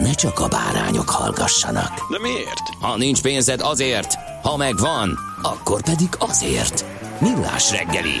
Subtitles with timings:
[0.00, 2.10] ne csak a bárányok hallgassanak.
[2.10, 2.68] De miért?
[2.80, 6.84] Ha nincs pénzed azért, ha megvan, akkor pedig azért.
[7.20, 8.16] Millás reggeli.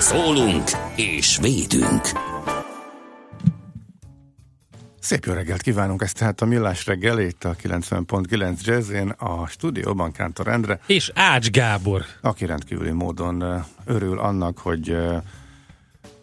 [0.00, 2.00] Szólunk és védünk.
[5.00, 10.12] Szép jó reggelt kívánunk, ezt tehát a Millás reggel itt a 90.9 Jazzén a stúdióban
[10.12, 12.04] Kántor Endre, És Ács Gábor.
[12.20, 14.96] aki rendkívüli módon örül annak, hogy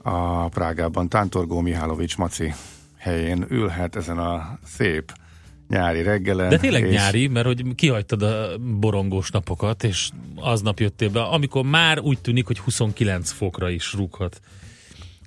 [0.04, 2.54] a Prágában Tántorgó Mihálovics Maci
[3.06, 5.14] helyén ülhet ezen a szép
[5.68, 6.50] nyári reggelen.
[6.50, 11.66] De tényleg és nyári, mert hogy kihagytad a borongós napokat, és aznap jöttél be, amikor
[11.66, 14.42] már úgy tűnik, hogy 29 fokra is rúghat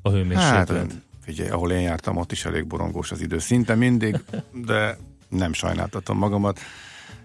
[0.02, 0.68] a hőmérséklet.
[0.68, 3.38] Hát, figyelj, ahol én jártam, ott is elég borongós az idő.
[3.38, 4.20] Szinte mindig,
[4.52, 6.60] de nem sajnáltatom magamat.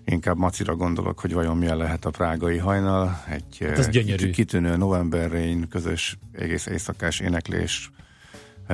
[0.05, 3.23] Inkább Macira gondolok, hogy vajon milyen lehet a prágai hajnal.
[3.29, 4.29] Egy Hát az eh, gyönyörű.
[4.29, 7.91] kitűnő novemberrein, közös egész éjszakás éneklés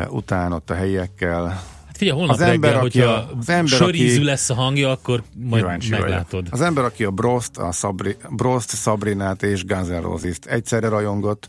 [0.09, 1.45] után ott a helyiekkel.
[1.86, 4.53] Hát figyelj, holnap Az ember, reggel, aki hogyha a- az ember, sörízű aki- lesz a
[4.53, 6.31] hangja, akkor majd meglátod.
[6.31, 6.53] vagyok.
[6.53, 11.47] Az ember, aki a Brost, a Sabri, Brost, Sabrinát és Guns N' Roses-t egyszerre rajongott,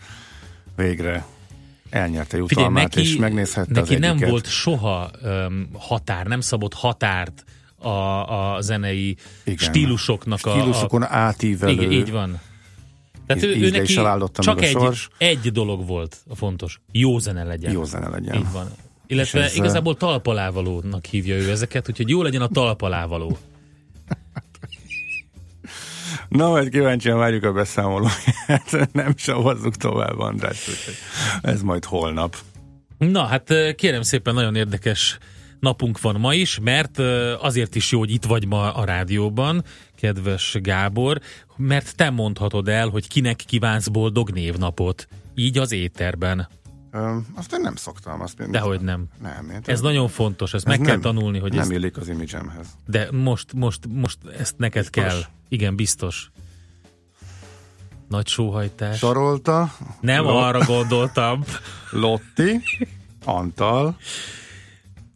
[0.77, 1.25] végre
[1.91, 4.31] elnyerte Figyelj, jutalmát, neki, és megnézhette neki az nem egyiket.
[4.31, 7.45] volt soha um, határ, nem szabott határt
[7.79, 7.89] a,
[8.55, 9.57] a zenei Igen.
[9.59, 11.73] stílusoknak a, a Stílusokon átívelő.
[11.73, 12.41] Igen, így van.
[13.35, 13.95] Tehát ő, ő neki
[14.33, 15.09] csak egy, sors.
[15.19, 16.81] egy dolog volt a fontos.
[16.93, 17.73] Jó zene legyen.
[17.73, 18.35] Jó zene legyen.
[18.35, 18.71] Így van.
[19.07, 23.39] Illetve ez, igazából talpalávalónak hívja ő ezeket, úgyhogy jó legyen a talpalávaló.
[26.29, 28.89] Na, majd kíváncsian várjuk a beszámolóját.
[28.93, 30.67] Nem savazzuk tovább, András.
[31.43, 32.37] Ez majd holnap.
[32.99, 35.19] Na, hát kérem szépen, nagyon érdekes
[35.61, 36.99] napunk van ma is, mert
[37.41, 39.65] azért is jó, hogy itt vagy ma a rádióban,
[40.01, 41.21] kedves Gábor,
[41.57, 45.09] mert te mondhatod el, hogy kinek kívánsz boldog névnapot.
[45.35, 46.49] Így az éterben.
[46.91, 48.21] Ö, azt én nem szoktam.
[48.21, 49.05] Azt én Dehogy nem.
[49.23, 51.97] Nem, én Ez nagyon fontos, ezt ez meg kell nem- tanulni, hogy Nem ezt, illik
[51.97, 52.67] az imidzsemhez.
[52.87, 55.05] de most, most, most ezt neked Biztos?
[55.05, 55.21] kell.
[55.49, 56.31] Igen, biztos.
[58.09, 58.99] Nagy sóhajtás.
[58.99, 61.45] Sarolta, Nem Lo- arra gondoltam.
[61.91, 62.61] Lotti,
[63.25, 63.97] Antal,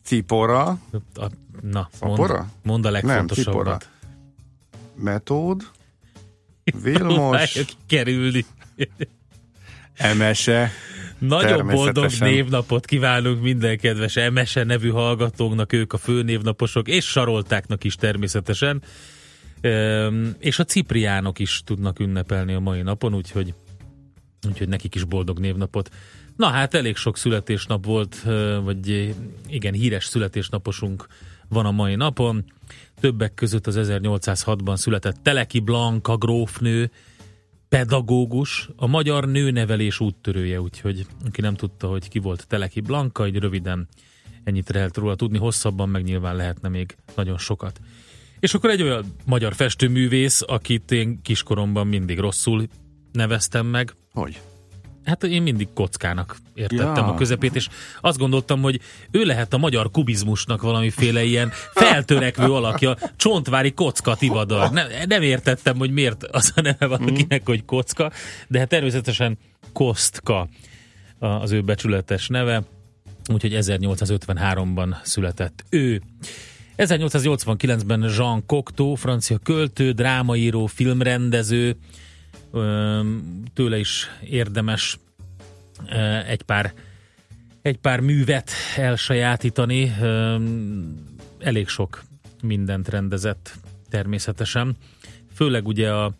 [0.05, 0.66] Cipora,
[1.15, 1.27] A,
[1.61, 2.47] na, Szapora?
[2.62, 3.89] mondd a nem, Cipora, legfontosabbat.
[4.97, 5.62] Metód,
[6.82, 8.44] Vilmos, kerülni.
[9.94, 10.71] Emese,
[11.19, 17.94] Nagyon boldog névnapot kívánunk minden kedves Emese nevű hallgatónknak, ők a főnévnaposok, és Saroltáknak is
[17.94, 18.83] természetesen.
[19.60, 23.54] Üm, és a Cipriánok is tudnak ünnepelni a mai napon, úgyhogy,
[24.49, 25.91] úgyhogy nekik is boldog névnapot.
[26.37, 28.22] Na hát elég sok születésnap volt,
[28.62, 29.15] vagy
[29.49, 31.06] igen, híres születésnaposunk
[31.49, 32.44] van a mai napon.
[33.00, 36.91] Többek között az 1806-ban született Teleki Blanka grófnő,
[37.69, 43.38] pedagógus, a magyar nőnevelés úttörője, úgyhogy aki nem tudta, hogy ki volt Teleki Blanka, így
[43.38, 43.88] röviden
[44.44, 47.81] ennyit lehet róla tudni, hosszabban meg nyilván lehetne még nagyon sokat.
[48.41, 52.66] És akkor egy olyan magyar festőművész, akit én kiskoromban mindig rosszul
[53.12, 54.41] neveztem meg, hogy?
[55.04, 57.06] Hát én mindig kockának értettem Ja.
[57.06, 57.69] a közepét, és
[58.00, 64.71] azt gondoltam, hogy ő lehet a magyar kubizmusnak valamiféle ilyen feltörekvő alakja, csontvári kocka tivadar.
[64.71, 68.12] Nem, nem értettem, hogy miért az a neve valakinek, hogy kocka,
[68.48, 69.39] de hát természetesen
[69.72, 70.48] Kostka
[71.18, 72.62] az ő becsületes neve,
[73.33, 76.03] úgyhogy 1853-ban született ő.
[76.77, 81.77] 1889-ben Jean Cocteau, francia költő, drámaíró, filmrendező,
[83.54, 84.98] tőle is érdemes
[86.27, 86.72] egy pár,
[87.62, 89.92] egy pár művet elsajátítani.
[91.39, 92.03] Elég sok
[92.42, 93.54] mindent rendezett
[93.89, 94.77] természetesen.
[95.34, 96.15] Főleg ugye a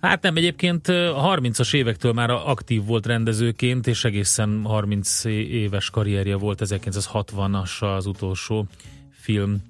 [0.00, 6.36] Hát nem, egyébként a 30-as évektől már aktív volt rendezőként, és egészen 30 éves karrierje
[6.36, 8.66] volt, 1960-as az utolsó
[9.10, 9.62] film,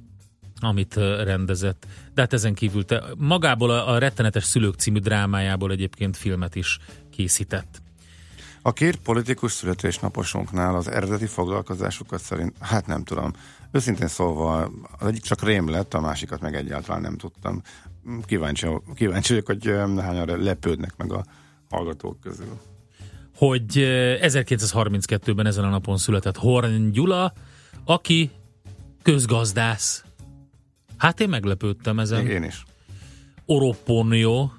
[0.65, 0.95] amit
[1.25, 1.87] rendezett.
[2.15, 6.79] De hát ezen kívül te, magából a, a Rettenetes Szülők című drámájából egyébként filmet is
[7.11, 7.83] készített.
[8.63, 13.33] A két politikus születésnaposunknál az eredeti foglalkozásukat szerint, hát nem tudom.
[13.73, 17.63] Őszintén szólva, az egyik csak rém lett, a másikat meg egyáltalán nem tudtam.
[18.27, 19.67] Kíváncsi, kíváncsi vagyok, hogy
[20.03, 21.25] hányan lepődnek meg a
[21.71, 22.61] hallgatók közül.
[23.37, 27.33] hogy ö, 1932-ben ezen a napon született Horn Gyula,
[27.85, 28.31] aki
[29.03, 30.05] közgazdász.
[31.05, 32.27] Hát én meglepődtem ezen.
[32.27, 32.65] Én is.
[33.47, 34.51] Oroponio,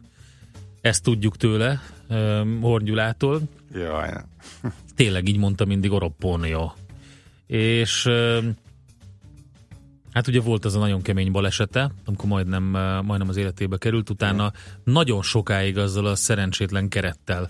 [0.82, 3.42] ezt tudjuk tőle, ö, Horn Gyulától.
[3.74, 4.26] Jaj, nem.
[4.96, 6.72] Tényleg így mondta mindig Oroponio.
[7.48, 8.10] És
[10.12, 12.64] hát ugye volt az a nagyon kemény balesete, amikor majdnem,
[13.06, 14.52] majdnem az életébe került, utána
[14.84, 17.50] nagyon sokáig azzal a szerencsétlen kerettel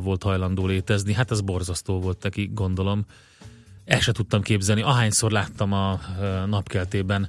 [0.00, 1.12] volt hajlandó létezni.
[1.12, 3.04] Hát ez borzasztó volt neki, gondolom.
[3.84, 4.82] El se tudtam képzelni.
[4.82, 7.28] Ahányszor láttam a ö, napkeltében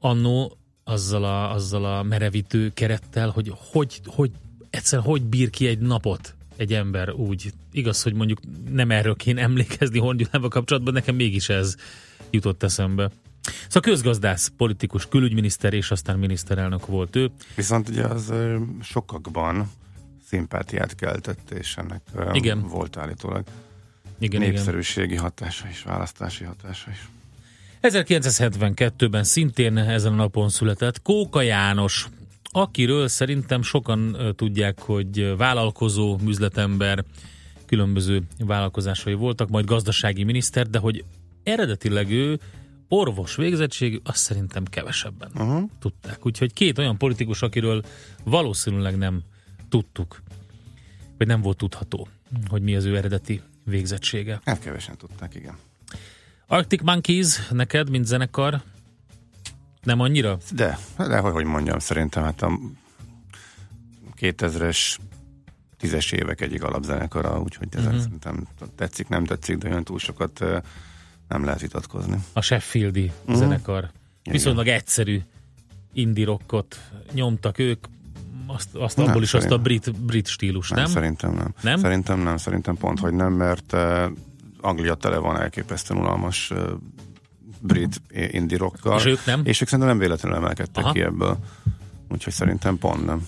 [0.00, 4.30] annó azzal a, azzal a merevítő kerettel, hogy hogy, hogy
[4.70, 7.52] egyszer hogy bír ki egy napot egy ember úgy.
[7.72, 8.38] Igaz, hogy mondjuk
[8.70, 11.74] nem erről kéne emlékezni Horngyulával kapcsolatban, nekem mégis ez
[12.30, 13.10] jutott eszembe.
[13.68, 17.30] Szóval közgazdász, politikus, külügyminiszter és aztán miniszterelnök volt ő.
[17.54, 18.32] Viszont ugye az
[18.82, 19.70] sokakban
[20.26, 22.02] szimpátiát keltett, és ennek
[22.32, 22.68] Igen.
[22.68, 23.44] volt állítólag
[24.18, 24.54] Igen, igen.
[24.54, 27.08] népszerűségi hatása is, választási hatása is.
[27.82, 32.08] 1972-ben szintén ezen a napon született Kóka János,
[32.50, 37.04] akiről szerintem sokan tudják, hogy vállalkozó, üzletember,
[37.66, 41.04] különböző vállalkozásai voltak, majd gazdasági miniszter, de hogy
[41.42, 42.40] eredetileg ő
[42.88, 45.70] orvos végzettségű, azt szerintem kevesebben Uh-huh.
[45.78, 46.26] tudták.
[46.26, 47.82] Úgyhogy két olyan politikus, akiről
[48.24, 49.22] valószínűleg nem
[49.68, 50.22] tudtuk,
[51.18, 52.08] vagy nem volt tudható,
[52.48, 54.40] hogy mi az ő eredeti végzettsége.
[54.44, 55.54] Hát kevesen tudták, igen.
[56.52, 58.62] Arctic Monkeys, neked, mint zenekar,
[59.82, 60.38] nem annyira?
[60.52, 62.58] De, de hogy, mondjam, szerintem hát a
[64.20, 64.96] 2000-es
[65.78, 67.86] tízes évek egyik alapzenekara, úgyhogy ez Mhm.
[67.86, 68.02] uh-huh.
[68.02, 70.44] szerintem tetszik, nem tetszik, de olyan túl sokat
[71.28, 72.16] nem lehet vitatkozni.
[72.32, 73.36] A Sheffieldi uh-huh.
[73.36, 73.90] zenekar.
[74.22, 75.20] Viszonylag egyszerű
[75.92, 76.80] indie rockot
[77.12, 77.84] nyomtak ők,
[78.46, 80.92] azt, azt Nem, abból is azt a brit, brit stílus, Nem, nem?
[80.92, 81.54] Szerintem nem.
[81.62, 81.78] Nem?
[81.78, 83.76] Szerintem nem, szerintem pont, hogy nem, mert
[84.60, 86.52] Anglia tele van elképesztően unalmas
[87.60, 88.98] brit indie rockkal.
[88.98, 89.40] És ők nem?
[89.44, 90.92] És ők szerintem nem véletlenül emelkedtek Aha.
[90.92, 91.38] ki ebből.
[92.08, 93.26] Úgyhogy szerintem pont nem.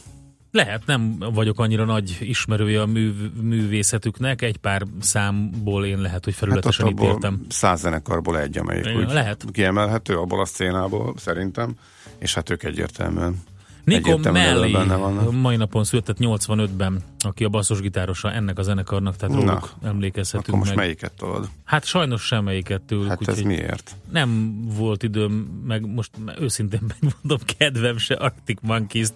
[0.50, 6.32] Lehet, nem vagyok annyira nagy ismerője a mű, művészetüknek, egy pár számból én lehet, hogy
[6.32, 7.40] Hát felületesen abból ítéltem.
[7.48, 9.44] száz zenekarból egy, amelyik úgy lehet.
[9.52, 11.74] kiemelhető abból a szcénából, szerintem,
[12.18, 13.42] és hát ők egyértelműen
[13.84, 15.32] Nico vannak.
[15.32, 20.58] mai napon született 85-ben, aki a basszusgitárosa ennek a zenekarnak, tehát Na, róluk emlékezhetünk Akkor
[20.58, 20.78] most meg.
[20.78, 21.48] melyiket tolod?
[21.64, 23.96] Hát sajnos semmelyiket tőlük, Hát ez miért?
[24.10, 25.32] nem volt időm,
[25.66, 29.14] meg most őszintén megmondom, kedvem se Arctic Monkeys-t,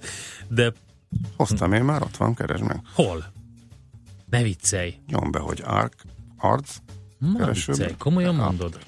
[0.49, 0.73] de
[1.37, 2.81] Hoztam én már, ott van, keresd meg.
[2.95, 3.25] hol?
[4.31, 4.95] Ne viccelj.
[5.09, 5.95] Nyom be, hogy Arc,
[6.37, 6.77] Arc,
[7.39, 7.77] Keresőbe.
[7.79, 8.79] viccelj, komolyan Ah, mondod?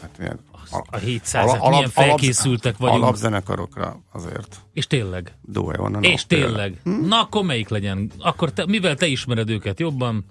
[0.00, 0.38] Hát, ilyen,
[0.70, 3.02] A 700 milyen felkészültek vagyunk.
[3.02, 4.60] Alapzenekarokra azért.
[4.72, 5.34] És tényleg.
[5.42, 6.02] Dója van.
[6.02, 6.80] És tényleg.
[6.82, 8.10] Na akkor melyik legyen?
[8.18, 10.24] Akkor te, mivel te ismered őket jobban,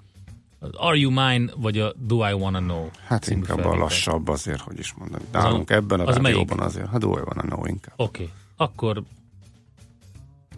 [0.59, 2.89] az Are You Mine, vagy a Do I Wanna Know?
[3.07, 3.79] Hát inkább a felvétel?
[3.79, 5.23] lassabb azért, hogy is mondani.
[5.31, 6.89] Nálunk ebben a az rádióban azért.
[6.89, 7.93] Hát Dója van a no inkább.
[7.97, 8.33] Oké, okay.
[8.57, 9.03] akkor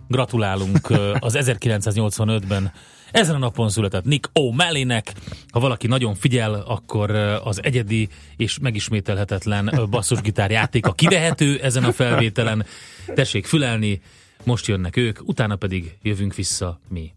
[0.08, 2.72] gratulálunk az 1985-ben
[3.12, 5.06] ezen a napon született Nick O'Malley-nek.
[5.52, 11.84] Ha valaki nagyon figyel, akkor ö, az egyedi és megismételhetetlen ö, basszusgitár játéka kivehető ezen
[11.84, 12.66] a felvételen.
[13.16, 14.02] Tessék fülelni,
[14.44, 17.14] most jönnek ők, utána pedig jövünk vissza mi.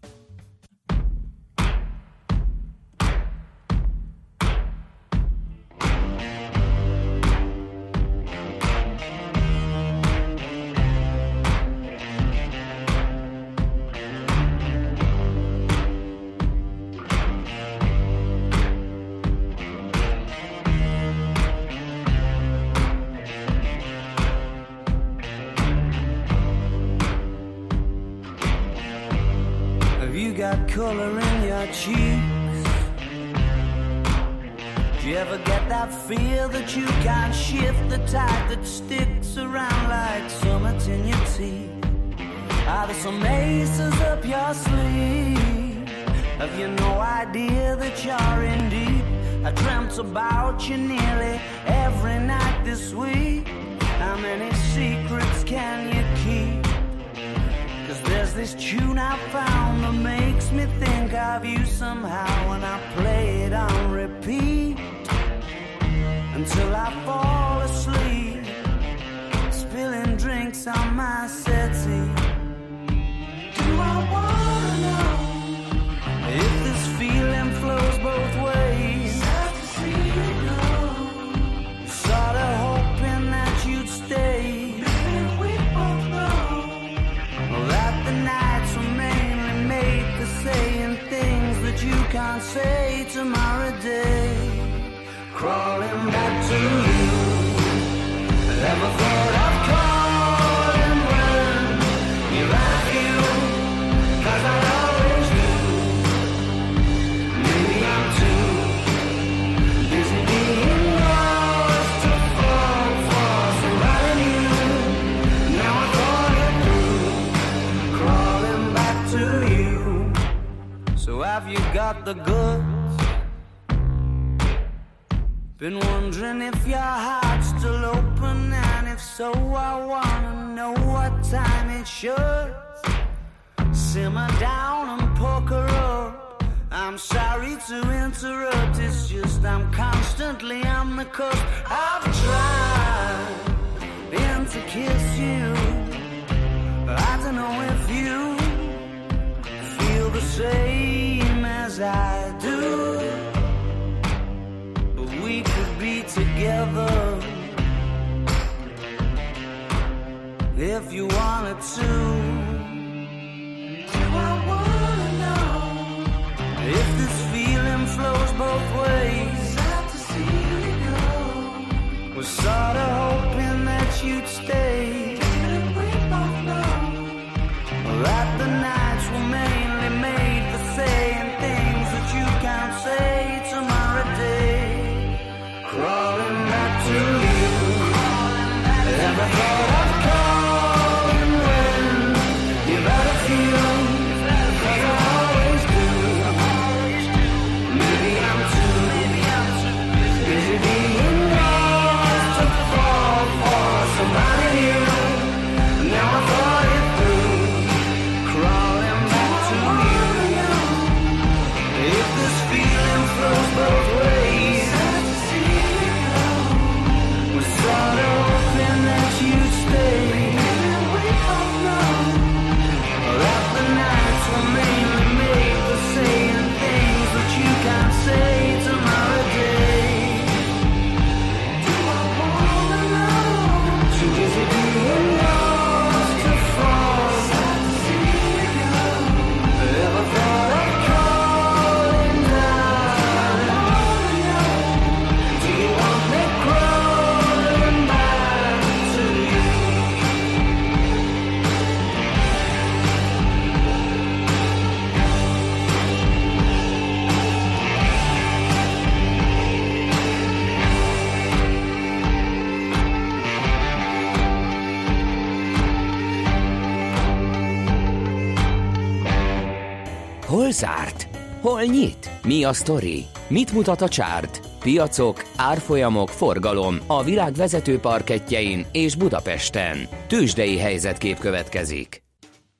[271.61, 272.09] Hol nyit?
[272.23, 273.05] Mi a sztori?
[273.27, 274.41] Mit mutat a csárt?
[274.59, 279.77] Piacok, árfolyamok, forgalom a világ vezető parketjein és Budapesten.
[280.07, 282.03] Tősdei helyzetkép következik.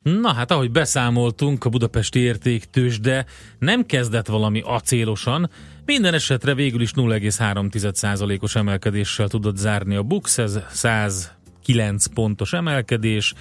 [0.02, 3.26] Na hát, ahogy beszámoltunk, a budapesti értéktősde
[3.60, 5.50] nem kezdett valami acélosan,
[5.86, 13.34] minden esetre végül is 0,3%-os emelkedéssel tudott zárni a Bux, ez 109 pontos emelkedés,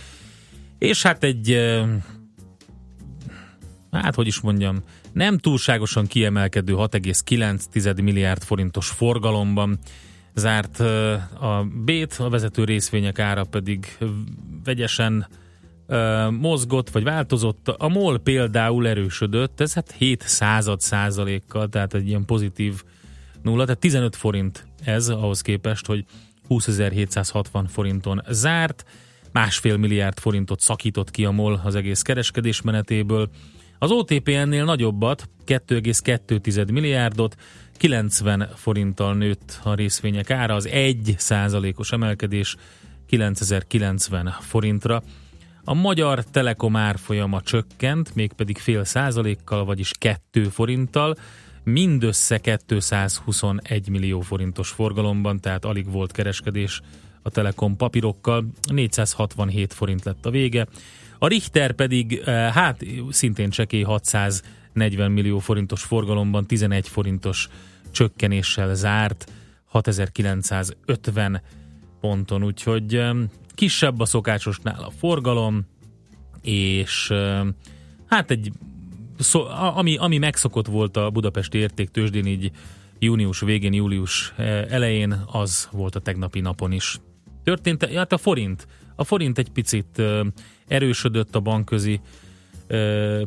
[0.79, 1.59] és hát egy,
[3.91, 9.79] hát hogy is mondjam, nem túlságosan kiemelkedő 6,9 milliárd forintos forgalomban
[10.35, 10.81] zárt
[11.41, 13.99] a Bét, a vezető részvények ára pedig
[14.65, 15.27] vegyesen
[16.31, 17.69] mozgott, vagy változott.
[17.69, 22.83] A MOL például erősödött, ez hát 7 század százalékkal, tehát egy ilyen pozitív
[23.43, 26.05] nulla, tehát 15 forint ez ahhoz képest, hogy
[26.49, 28.85] 20.760 forinton zárt,
[29.33, 33.31] másfél milliárd forintot szakított ki a MOL az egész kereskedés menetéből.
[33.83, 37.37] Az OTP ennél nagyobbat, 2,2 milliárdot,
[37.77, 42.57] 90 forinttal nőtt a részvények ára, az 1 százalékos emelkedés
[43.07, 45.03] 9090 forintra.
[45.65, 51.17] A magyar Telekom árfolyama csökkent, mégpedig fél százalékkal, vagyis 2 forinttal,
[51.65, 56.81] mindössze 221 millió forintos forgalomban, tehát alig volt kereskedés
[57.23, 60.67] a Telekom papírokkal, 467 forint lett a vége.
[61.23, 67.49] A Richter pedig, eh, hát szintén csekély 640 millió forintos forgalomban 11 forintos
[67.91, 69.33] csökkenéssel zárt,
[69.65, 71.43] 6950
[72.01, 73.17] ponton, úgyhogy eh,
[73.55, 75.67] kisebb a szokásosnál a forgalom,
[76.43, 77.47] és eh,
[78.07, 78.53] hát egy
[79.19, 82.51] szó, ami, ami megszokott volt a budapesti értéktősdén így
[82.99, 84.35] június végén, július
[84.69, 87.01] elején, az volt a tegnapi napon is.
[87.45, 88.67] Történt, hát a forint,
[89.01, 90.03] a forint egy picit
[90.69, 92.01] erősödött a bankközi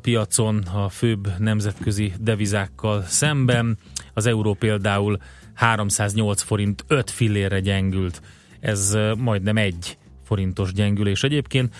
[0.01, 3.77] piacon a főbb nemzetközi devizákkal szemben.
[4.13, 5.17] Az euró például
[5.53, 8.21] 308 forint 5 fillérre gyengült.
[8.59, 11.75] Ez majdnem egy forintos gyengülés egyébként.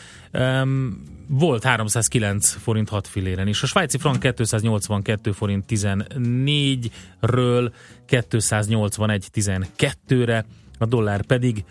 [1.28, 3.64] Volt 309 forint 6 filléren is.
[3.64, 7.72] A svájci frank 282 forint 14-ről
[8.06, 10.46] 281 12-re,
[10.78, 11.64] a dollár pedig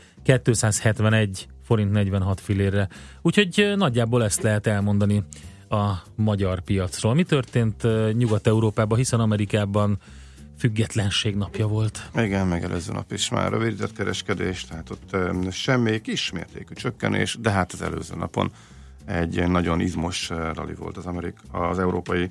[0.42, 2.88] 271 forint 46 fillérre.
[3.22, 5.22] Úgyhogy nagyjából ezt lehet elmondani
[5.68, 7.14] a magyar piacról.
[7.14, 9.98] Mi történt Nyugat-Európában, hiszen Amerikában
[10.58, 12.10] függetlenség napja volt.
[12.16, 15.16] Igen, meg előző nap is már rövidített kereskedés, tehát ott
[15.50, 18.50] semmi kismértékű csökkenés, de hát az előző napon
[19.04, 22.30] egy nagyon izmos rali volt az, Amerik- az európai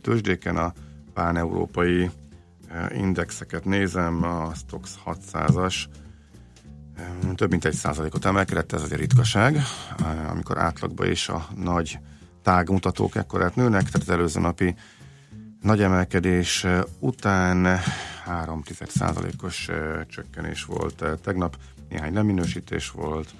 [0.00, 0.72] tőzsdéken, a
[1.14, 2.10] pán-európai
[2.94, 5.84] indexeket nézem, a Stox 600-as,
[7.34, 9.58] több mint egy százalékot emelkedett, ez azért ritkaság,
[10.28, 11.98] amikor átlagban is a nagy
[12.42, 14.74] tágmutatók ekkorát nőnek, tehát az előző napi
[15.60, 16.66] nagy emelkedés
[16.98, 17.78] után
[18.24, 18.62] 3
[19.42, 19.70] os
[20.08, 21.56] csökkenés volt tegnap,
[21.88, 23.34] néhány leminősítés volt,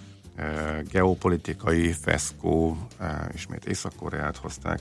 [0.90, 2.88] geopolitikai feszkó,
[3.34, 4.80] ismét Észak-Koreát hozták,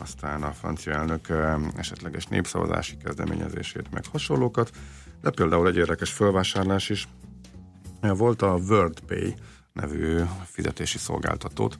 [0.00, 1.28] aztán a francia elnök
[1.76, 4.70] esetleges népszavazási kezdeményezését, meg hasonlókat,
[5.22, 7.08] de például egy érdekes fölvásárlás is
[8.12, 9.34] volt a WorldPay
[9.72, 11.78] nevű fizetési szolgáltatót,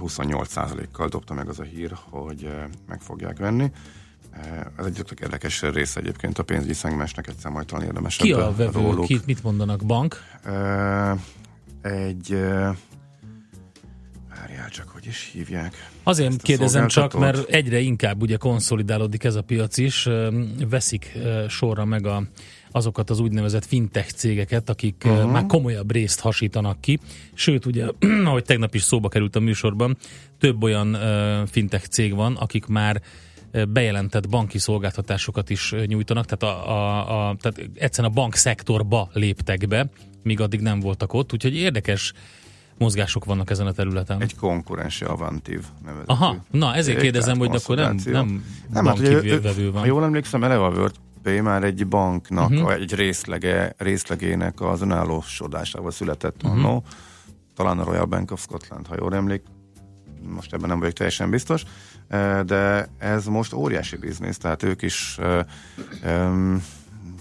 [0.00, 2.50] 28%-kal dobta meg az a hír, hogy
[2.88, 3.70] meg fogják venni.
[4.76, 8.16] Ez egy tök érdekes része egyébként a pénzügyi szegmensnek, egyszer majd talán érdemes.
[8.16, 8.98] Ki a vevő?
[9.04, 9.84] Ki, mit mondanak?
[9.84, 10.16] Bank?
[11.82, 12.30] Egy
[14.36, 15.90] várjál csak, hogy is hívják.
[16.02, 20.08] Azért kérdezem csak, mert egyre inkább ugye konszolidálódik ez a piac is,
[20.68, 22.22] veszik sorra meg a,
[22.72, 25.30] azokat az úgynevezett fintech cégeket, akik uh-huh.
[25.30, 26.98] már komolyabb részt hasítanak ki.
[27.34, 27.86] Sőt, ugye,
[28.24, 29.96] ahogy tegnap is szóba került a műsorban,
[30.38, 30.96] több olyan
[31.46, 33.02] fintech cég van, akik már
[33.68, 39.88] bejelentett banki szolgáltatásokat is nyújtanak, tehát, a, a, a, tehát egyszerűen a bankszektorba léptek be,
[40.22, 42.12] míg addig nem voltak ott, úgyhogy érdekes
[42.78, 44.20] mozgások vannak ezen a területen.
[44.22, 46.12] Egy konkurensi Avantiv nevezetű.
[46.12, 48.98] Aha, na ezért kérdezem, hogy akkor nem, nem, nem hát,
[49.42, 49.80] vevő van.
[49.80, 50.90] Ha jól emlékszem, eleve a
[51.24, 52.72] WordPay már egy banknak, uh-huh.
[52.72, 56.64] egy részlege, részlegének az önállósodásával született uh-huh.
[56.64, 56.84] annó.
[57.54, 59.42] Talán a Royal Bank of Scotland, ha jól emlék.
[60.22, 61.62] Most ebben nem vagyok teljesen biztos.
[62.46, 65.18] De ez most óriási biznisz, tehát ők is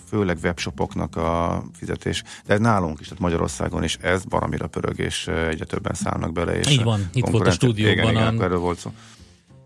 [0.07, 5.27] főleg webshopoknak a fizetés, de ez nálunk is, tehát Magyarországon is ez baramira pörög, és
[5.27, 6.59] egyre többen szállnak bele.
[6.59, 7.93] És Így van, itt volt a stúdióban.
[7.93, 8.43] Igen, igen, a...
[8.43, 8.91] erről volt szó.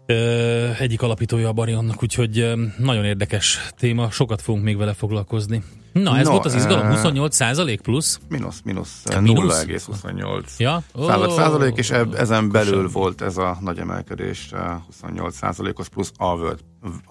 [0.06, 5.64] Ö, egyik alapítója a Barionnak, úgyhogy nagyon érdekes téma, sokat fogunk még vele foglalkozni.
[5.94, 8.20] Na, ez no, volt az izgalom, 28 százalék plusz?
[8.30, 10.84] Minusz, minusz, 0,28 ja?
[10.94, 14.52] oh, százalék, és eb, ezen belül volt ez a nagy emelkedés,
[14.86, 16.60] 28 százalékos plusz a Word,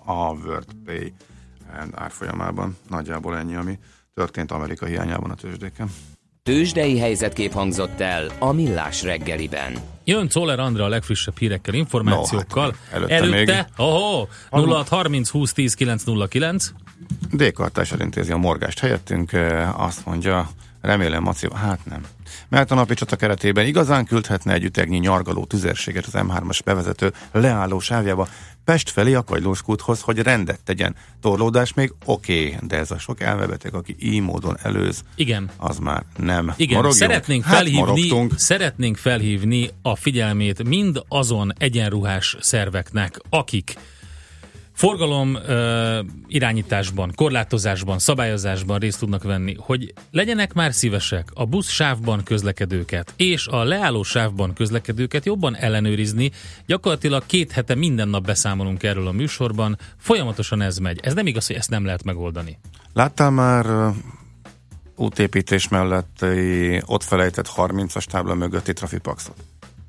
[0.04, 1.12] a Word Pay
[1.92, 2.76] árfolyamában.
[2.88, 3.78] Nagyjából ennyi, ami
[4.14, 5.90] történt Amerika hiányában a tőzsdéken.
[6.50, 9.72] Tőzsdei helyzetkép hangzott el a Millás reggeliben.
[10.04, 12.66] Jön Czoller Andra a legfrissebb hírekkel, információkkal.
[12.66, 13.86] No, hát előtte, előtte még...
[13.86, 16.72] oh, 06 30 20 10 909.
[17.32, 19.30] D-kartás elintézi a morgást helyettünk,
[19.76, 22.04] azt mondja, remélem Maci, hát nem.
[22.48, 27.78] Mert a napi csata keretében igazán küldhetne egy ütegnyi nyargaló tüzérséget az M3-as bevezető leálló
[27.78, 28.28] sávjába,
[28.64, 30.96] Pest felé a Kagylóskúthoz, hogy rendet tegyen.
[31.20, 35.50] Torlódás még oké, okay, de ez a sok elmebeteg, aki így módon előz, Igen.
[35.56, 36.54] az már nem.
[36.56, 37.10] Igen, Morogjunk.
[37.10, 43.74] szeretnénk hát felhívni, hát szeretnénk felhívni a figyelmét mind azon egyenruhás szerveknek, akik
[44.74, 52.22] forgalom ö, irányításban, korlátozásban, szabályozásban részt tudnak venni, hogy legyenek már szívesek a busz sávban
[52.22, 56.30] közlekedőket és a leálló sávban közlekedőket jobban ellenőrizni.
[56.66, 61.00] Gyakorlatilag két hete minden nap beszámolunk erről a műsorban, folyamatosan ez megy.
[61.02, 62.58] Ez nem igaz, hogy ezt nem lehet megoldani.
[62.92, 63.92] Láttál már
[64.96, 66.24] útépítés mellett
[66.84, 69.36] ott felejtett 30-as tábla mögötti trafipaxot?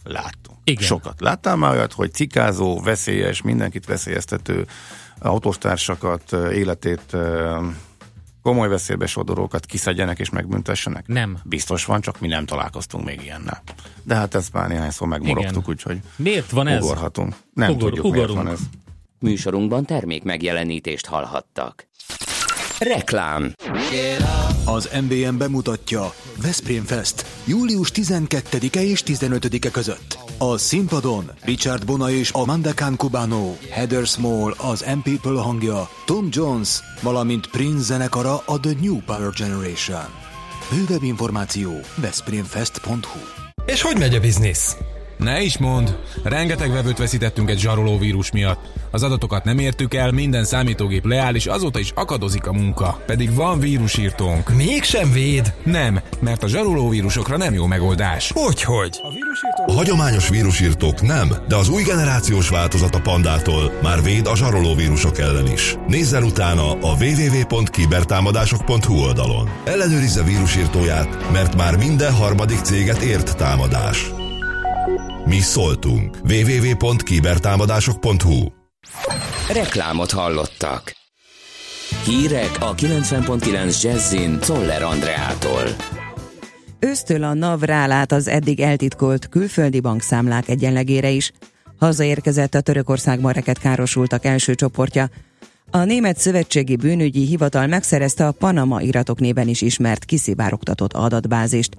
[0.06, 0.60] Láttunk.
[0.63, 0.84] Igen.
[0.84, 1.22] Sokat.
[1.22, 4.68] Láttál már olyat, hogy cikázó, veszélyes, mindenkit veszélyeztető
[5.20, 7.15] autóstársakat, életét
[8.41, 11.08] komoly veszélybe sodorókat kiszedjenek és megbüntessenek?
[11.08, 11.38] Nem.
[11.44, 13.62] Biztos van, csak mi nem találkoztunk még ilyennel.
[14.04, 16.84] De hát ezt már néhányszor megmorogtuk, úgyhogy miért van ez?
[16.84, 17.36] Ugorhatunk.
[17.54, 18.28] Nem Ugor, tudjuk, ugorunk.
[18.28, 18.60] miért van ez.
[19.20, 21.88] Műsorunkban termék megjelenítést hallhattak.
[22.80, 23.54] Reklám
[24.66, 30.18] Az MBM bemutatja Veszprém Fest július 12-e és 15-e között.
[30.38, 36.28] A színpadon Richard Bona és Amanda Khan Cubano, Heather Small az M People hangja, Tom
[36.30, 40.06] Jones, valamint Prince zenekara a The New Power Generation.
[40.72, 43.20] Bővebb információ veszprémfest.hu
[43.66, 44.76] És hogy megy a biznisz?
[45.17, 48.60] Ne is mond, rengeteg vevőt veszítettünk egy zsaroló vírus miatt.
[48.91, 53.01] Az adatokat nem értük el, minden számítógép leáll, és azóta is akadozik a munka.
[53.06, 54.56] Pedig van vírusírtónk.
[54.56, 55.54] Mégsem véd?
[55.63, 58.32] Nem, mert a zsaroló vírusokra nem jó megoldás.
[58.34, 59.01] Hogyhogy?
[59.65, 64.75] A hagyományos vírusírtók nem, de az új generációs változat a pandától már véd a zsaroló
[64.75, 65.75] vírusok ellen is.
[65.88, 69.49] Nézzen utána a www.kibertámadások.hu oldalon.
[69.63, 74.25] Ellenőrizze vírusírtóját, mert már minden harmadik céget ért támadás.
[75.26, 76.18] Mi szóltunk.
[76.30, 78.48] www.kibertámadások.hu
[79.54, 80.96] Reklámot hallottak.
[82.06, 85.64] Hírek a 90.9 Jazzin Toller Andreától.
[86.80, 91.32] Ősztől a NAV rálát az eddig eltitkolt külföldi bankszámlák egyenlegére is.
[91.80, 95.10] Hazaérkezett a Törökországban reket károsultak első csoportja.
[95.72, 101.78] A Német Szövetségi Bűnügyi Hivatal megszerezte a Panama iratok néven is ismert kiszivárogtatott adatbázist.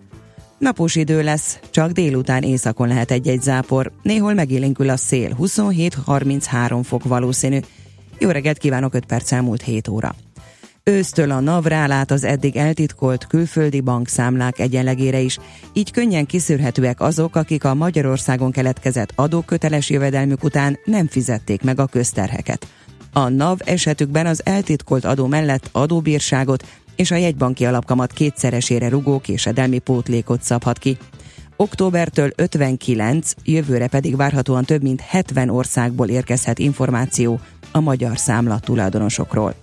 [0.59, 7.05] Napos idő lesz, csak délután északon lehet egy-egy zápor, néhol megélénkül a szél, 27-33 fok
[7.05, 7.59] valószínű.
[8.19, 10.15] Jó reggelt kívánok, 5 perc elmúlt 7 óra.
[10.83, 15.39] Ősztől a NAV rálát az eddig eltitkolt külföldi bankszámlák egyenlegére is,
[15.73, 21.87] így könnyen kiszűrhetőek azok, akik a Magyarországon keletkezett adóköteles jövedelmük után nem fizették meg a
[21.87, 22.67] közterheket.
[23.13, 26.65] A NAV esetükben az eltitkolt adó mellett adóbírságot
[26.97, 30.97] és a jegybanki alapkamat kétszeresére rugó késedelmi pótlékot szabhat ki.
[31.57, 37.41] Októbertől 59, jövőre pedig várhatóan több mint 70 országból érkezhet információ
[37.73, 39.55] a magyar számla tulajdonosokról.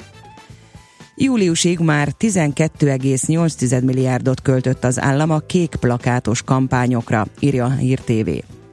[1.16, 8.30] Júliusig már 12,8 milliárdot költött az állam a kék plakátos kampányokra, írja a Hír TV.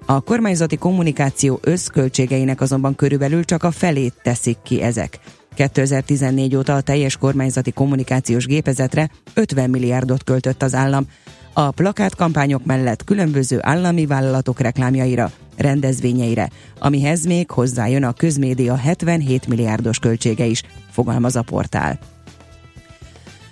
[0.06, 5.18] A kormányzati kommunikáció összköltségeinek azonban körülbelül csak a felét teszik ki ezek.
[5.54, 11.06] 2014 óta a teljes kormányzati kommunikációs gépezetre 50 milliárdot költött az állam.
[11.52, 19.98] A plakátkampányok mellett különböző állami vállalatok reklámjaira, rendezvényeire, amihez még hozzájön a közmédia 77 milliárdos
[19.98, 21.98] költsége is, fogalmaz a portál.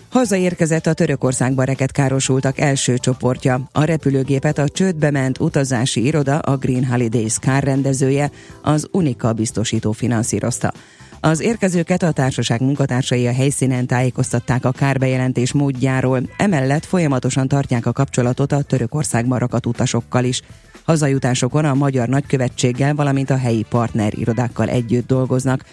[0.08, 3.68] Hazaérkezett a Törökországba reket károsultak első csoportja.
[3.72, 8.30] A repülőgépet a csődbe ment utazási iroda, a Green Holidays kárrendezője,
[8.62, 10.72] az Unica biztosító finanszírozta.
[11.20, 17.92] Az érkezőket a társaság munkatársai a helyszínen tájékoztatták a kárbejelentés módjáról, emellett folyamatosan tartják a
[17.92, 20.42] kapcsolatot a Törökországban rakadt utasokkal is.
[20.84, 25.64] Hazajutásokon a magyar nagykövetséggel, valamint a helyi partner irodákkal együtt dolgoznak.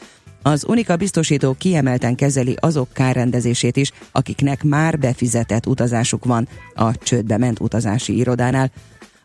[0.41, 7.37] Az Unika biztosító kiemelten kezeli azok kárrendezését is, akiknek már befizetett utazásuk van a csődbe
[7.37, 8.71] ment utazási irodánál.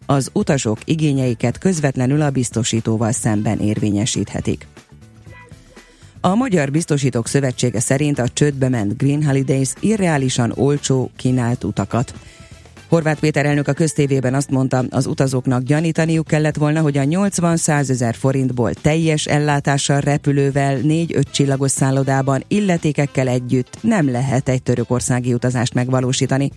[0.06, 4.66] Az utasok igényeiket közvetlenül a biztosítóval szemben érvényesíthetik.
[6.22, 12.14] A Magyar Biztosítók Szövetsége szerint a csődbe ment Green Holidays irreálisan olcsó kínált utakat.
[12.88, 17.90] Horváth Péter elnök a köztévében azt mondta, az utazóknak gyanítaniuk kellett volna, hogy a 80-100
[17.90, 25.74] ezer forintból teljes ellátással repülővel, 4-5 csillagos szállodában, illetékekkel együtt nem lehet egy törökországi utazást
[25.74, 26.50] megvalósítani.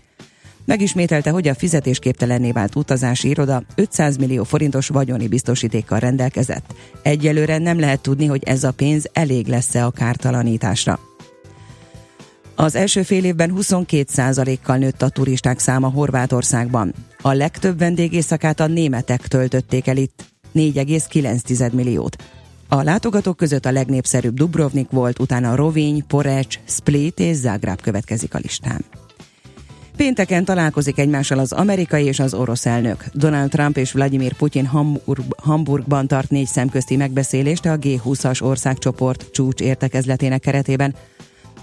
[0.65, 6.73] Megismételte, hogy a fizetésképtelenné vált utazási iroda 500 millió forintos vagyoni biztosítékkal rendelkezett.
[7.01, 10.99] Egyelőre nem lehet tudni, hogy ez a pénz elég lesz-e a kártalanításra.
[12.55, 16.93] Az első fél évben 22%-kal nőtt a turisták száma Horvátországban.
[17.21, 22.15] A legtöbb vendégészakát a németek töltötték el itt, 4,9 milliót.
[22.67, 28.39] A látogatók között a legnépszerűbb Dubrovnik volt, utána Roviny, Porecs, Split és Zágráb következik a
[28.41, 28.85] listán.
[29.95, 33.05] Pénteken találkozik egymással az amerikai és az orosz elnök.
[33.13, 39.61] Donald Trump és Vladimir Putyin Hamburg, Hamburgban tart négy szemközti megbeszélést a G20-as országcsoport csúcs
[39.61, 40.95] értekezletének keretében.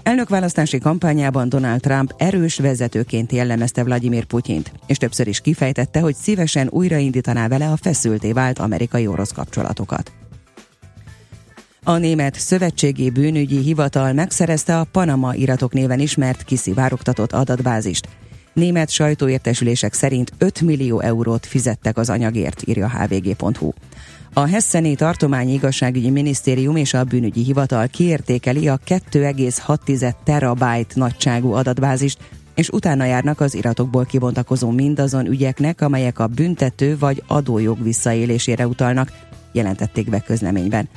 [0.03, 6.67] Elnökválasztási kampányában Donald Trump erős vezetőként jellemezte Vladimir Putyint, és többször is kifejtette, hogy szívesen
[6.71, 10.11] újraindítaná vele a feszülté vált amerikai-orosz kapcsolatokat.
[11.85, 18.07] A német szövetségi bűnügyi hivatal megszerezte a Panama iratok néven ismert kiszivárogtatott adatbázist.
[18.53, 23.71] Német sajtóértesülések szerint 5 millió eurót fizettek az anyagért, írja hvg.hu.
[24.33, 32.17] A Hesseni Tartományi Igazságügyi Minisztérium és a Bűnügyi Hivatal kiértékeli a 2,6 terabyte nagyságú adatbázist,
[32.55, 39.11] és utána járnak az iratokból kibontakozó mindazon ügyeknek, amelyek a büntető vagy adójog visszaélésére utalnak,
[39.51, 40.89] jelentették be közleményben.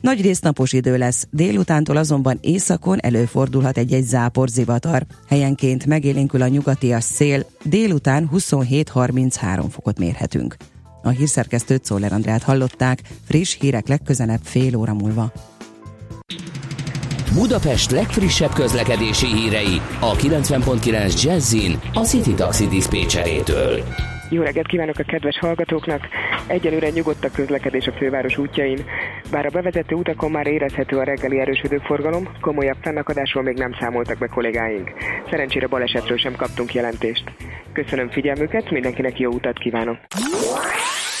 [0.00, 5.06] Nagy rész napos idő lesz, délutántól azonban északon előfordulhat egy-egy zápor zivatar.
[5.28, 10.56] Helyenként megélénkül a nyugatias szél, délután 27-33 fokot mérhetünk.
[11.02, 15.32] A hírszerkesztőt Szóler Andrát hallották, friss hírek legközelebb fél óra múlva.
[17.34, 23.84] Budapest legfrissebb közlekedési hírei a 90.9 Jazzin a City Taxi Dispécsejétől.
[24.28, 26.08] Jó reggelt kívánok a kedves hallgatóknak!
[26.46, 28.84] Egyelőre nyugodt a közlekedés a főváros útjain,
[29.30, 34.18] bár a bevezető utakon már érezhető a reggeli erősödő forgalom, komolyabb fennakadásról még nem számoltak
[34.18, 34.92] be kollégáink.
[35.30, 37.24] Szerencsére balesetről sem kaptunk jelentést.
[37.72, 39.98] Köszönöm figyelmüket, mindenkinek jó utat kívánok!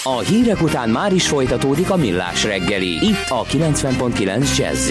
[0.02, 4.90] A hírek után már is folytatódik a millás reggeli, itt a 90.9 jazz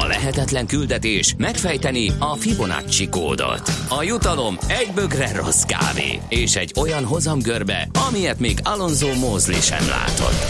[0.00, 3.70] A lehetetlen küldetés megfejteni a Fibonacci kódot.
[3.88, 9.88] A jutalom egy bögre rossz kávé és egy olyan hozamgörbe, amilyet még Alonso Mózli sem
[9.88, 10.42] látott.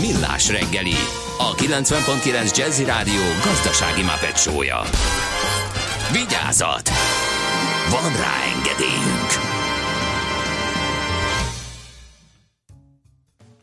[0.00, 0.94] Millás reggeli,
[1.38, 4.80] a 90.9 Jazzy Rádió gazdasági mapetsója.
[6.12, 6.88] Vigyázat!
[7.90, 9.30] Van rá engedélyünk!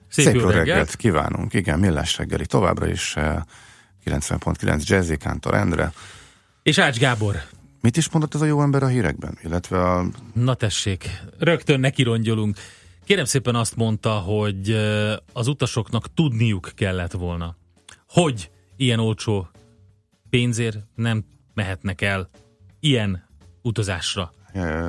[0.10, 0.68] Szép, Szép jó reggelt.
[0.68, 0.96] reggelt.
[0.96, 1.54] kívánunk.
[1.54, 3.36] Igen, millás reggeli továbbra is eh,
[4.06, 5.92] 90.9 Jazzy Kántor Endre.
[6.64, 7.42] És Ács Gábor,
[7.82, 9.38] Mit is mondott ez a jó ember a hírekben?
[9.44, 10.06] Illetve a...
[10.34, 12.58] na tessék, rögtön nekirongyolunk.
[13.06, 14.72] Kérem szépen azt mondta, hogy
[15.34, 17.56] az utasoknak tudniuk kellett volna,
[18.08, 19.50] hogy ilyen olcsó
[20.30, 22.30] pénzért nem mehetnek el
[22.80, 23.28] ilyen
[23.62, 24.32] utazásra.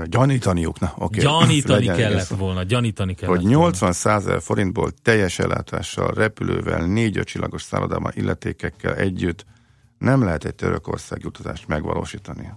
[0.04, 1.20] Gyanítaniuk, na oké.
[1.20, 2.38] Gyanítani Legyen kellett ez.
[2.38, 9.44] volna, gyanítani kellett hogy 80 százezer forintból teljes ellátással, repülővel, négy csillagos szállodában illetékekkel együtt
[9.98, 12.52] nem lehet egy törökországi utazást megvalósítani.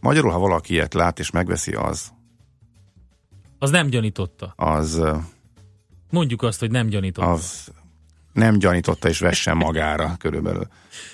[0.00, 2.12] Magyarul, ha valaki ilyet lát és megveszi, az,
[3.58, 4.52] Az nem gyanította.
[4.56, 5.02] az,
[6.10, 7.30] Mondjuk azt, hogy nem gyanította.
[7.30, 7.68] az
[8.32, 10.66] nem gyanította és vessen magára körülbelül.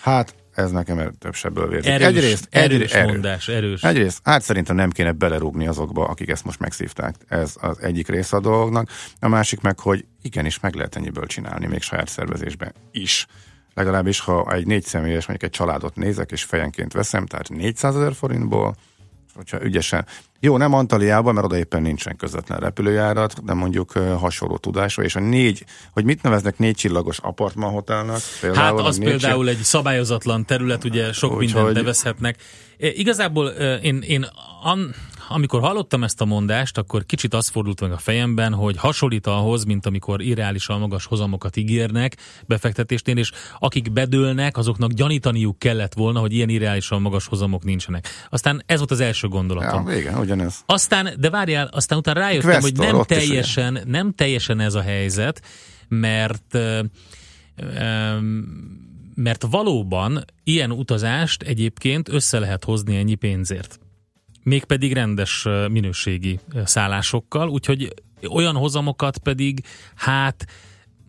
[0.02, 1.90] Hát, ez nekem több sebből vérzik.
[1.90, 3.12] Erős, Egyrészt, erős erős.
[3.12, 3.82] mondás, erős.
[3.82, 7.14] Egyrészt, hát szerintem nem kéne belerúgni azokba, akik ezt most megszívták.
[7.28, 8.90] Ez az egyik része a dolognak.
[9.20, 13.26] A másik meg, hogy igenis meg lehet ennyiből csinálni, még saját szervezésben is.
[13.74, 18.14] Legalábbis, ha egy négy személyes, mondjuk egy családot nézek, és fejenként veszem, tehát 400 ezer
[18.14, 18.76] forintból,
[19.34, 20.06] hogyha ügyesen.
[20.40, 25.20] Jó, nem Antaliában, mert oda éppen nincsen közvetlen repülőjárat, de mondjuk hasonló tudásra, és a
[25.20, 28.20] négy, hogy mit neveznek négy csillagos apartmanhotelnak?
[28.54, 32.36] Hát az például egy szabályozatlan terület, ugye sok Úgy, mindent hogy- bevezhetnek.
[32.78, 33.46] E, Igazából
[33.82, 34.26] én, én
[34.62, 34.94] an,
[35.28, 39.64] amikor hallottam ezt a mondást, akkor kicsit az fordult meg a fejemben, hogy hasonlít ahhoz,
[39.64, 46.32] mint amikor irreálisan magas hozamokat ígérnek befektetésnél, és akik bedőlnek, azoknak gyanítaniuk kellett volna, hogy
[46.32, 48.08] ilyen irreálisan magas hozamok nincsenek.
[48.28, 49.88] Aztán ez volt az első gondolatom.
[49.88, 50.62] Ja, igen, ugyanez.
[50.66, 55.42] Aztán, de várjál, aztán utána rájöttem, Questor, hogy nem teljesen, nem teljesen ez a helyzet,
[55.88, 56.82] mert ö,
[57.56, 58.18] ö,
[59.14, 63.78] mert valóban ilyen utazást egyébként össze lehet hozni ennyi pénzért.
[64.42, 67.94] Mégpedig rendes minőségi szállásokkal, úgyhogy
[68.30, 70.46] olyan hozamokat pedig hát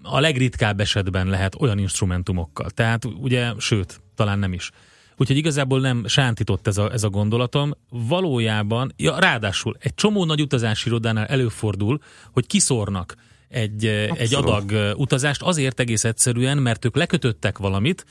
[0.03, 2.69] a legritkább esetben lehet olyan instrumentumokkal.
[2.69, 4.71] Tehát ugye, sőt, talán nem is.
[5.17, 7.73] Úgyhogy igazából nem sántított ez a, ez a gondolatom.
[7.89, 11.99] Valójában, ja, ráadásul egy csomó nagy utazási irodánál előfordul,
[12.31, 13.15] hogy kiszórnak
[13.47, 18.05] egy, egy adag utazást azért egész egyszerűen, mert ők lekötöttek valamit,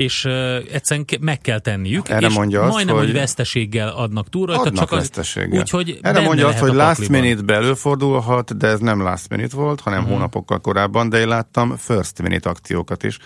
[0.00, 0.24] és
[0.72, 4.62] egyszerűen meg kell tenniük, Erre és mondja azt, majdnem, hogy, hogy- veszteséggel adnak túl rajta,
[4.62, 5.58] Adnak csak veszteséggel.
[5.60, 7.20] úgyhogy Erre benne mondja azt, hogy last pakliban.
[7.28, 10.10] minute előfordulhat, de ez nem last minute volt, hanem Mhm.
[10.10, 13.18] hónapokkal korábban, de én láttam first minute akciókat is,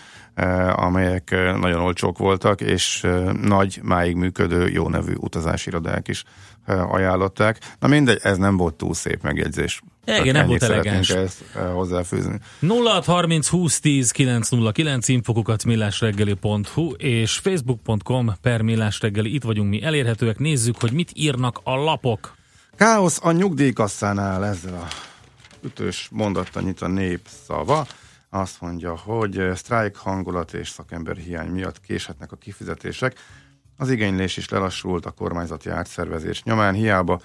[0.74, 3.06] amelyek nagyon olcsók voltak, és
[3.42, 6.24] nagy, máig működő, jó nevű utazási irodák is
[6.66, 7.58] ajánlották.
[7.80, 9.82] Na mindegy, ez nem volt túl szép megjegyzés.
[10.04, 11.10] Igen, nem volt elegáns.
[11.10, 12.38] ezt eh, hozzáfűzni.
[12.60, 19.34] 0630 20 10 909 infokukat millásreggeli.hu és facebook.com per millásreggeli.
[19.34, 20.38] Itt vagyunk mi elérhetőek.
[20.38, 22.36] Nézzük, hogy mit írnak a lapok.
[22.76, 24.88] Káosz a nyugdíjkasszánál ezzel a
[25.62, 27.86] ütős mondattal nyit a népszava.
[28.30, 33.16] Azt mondja, hogy eh, sztrájk hangulat és szakember hiány miatt késhetnek a kifizetések.
[33.76, 37.20] Az igénylés is lelassult a kormányzati átszervezés nyomán, hiába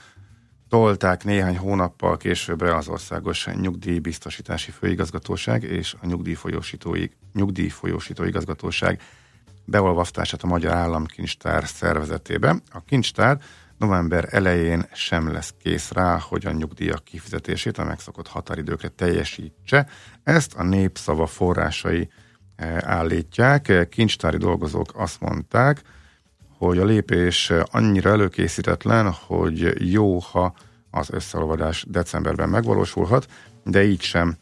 [0.70, 9.02] tolták néhány hónappal későbbre az Országos Nyugdíjbiztosítási Főigazgatóság és a Nyugdíjfolyósítói, Nyugdíjfolyósító Igazgatóság
[9.66, 12.56] beolvasztását a Magyar Államkincstár szervezetébe.
[12.72, 13.40] A kincstár
[13.78, 19.88] november elején sem lesz kész rá, hogy a nyugdíjak kifizetését a megszokott határidőkre teljesítse.
[20.24, 22.10] Ezt a népszava forrásai
[22.56, 23.88] eh, állítják.
[23.90, 25.82] Kincstári dolgozók azt mondták,
[26.60, 30.54] hogy a lépés annyira előkészítetlen, hogy jó, ha
[30.92, 33.28] az összeolvadás decemberben megvalósulhat,
[33.64, 34.38] de így sem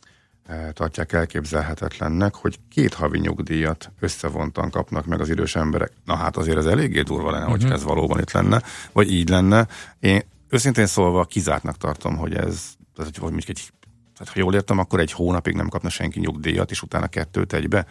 [0.45, 5.91] eh, tartják elképzelhetetlennek, hogy két havi nyugdíjat összevontan kapnak meg az idős emberek.
[6.05, 8.61] Na hát azért ez eléggé durva lenne, hogyha ez valóban itt lenne,
[8.91, 9.67] vagy így lenne.
[9.99, 12.63] Én őszintén szólva kizártnak tartom, hogy ez,
[12.95, 13.69] tehát, hogy mondjuk egy,
[14.17, 17.85] tehát ha jól értem, akkor egy hónapig nem kapna senki nyugdíjat, és utána kettőt egybe.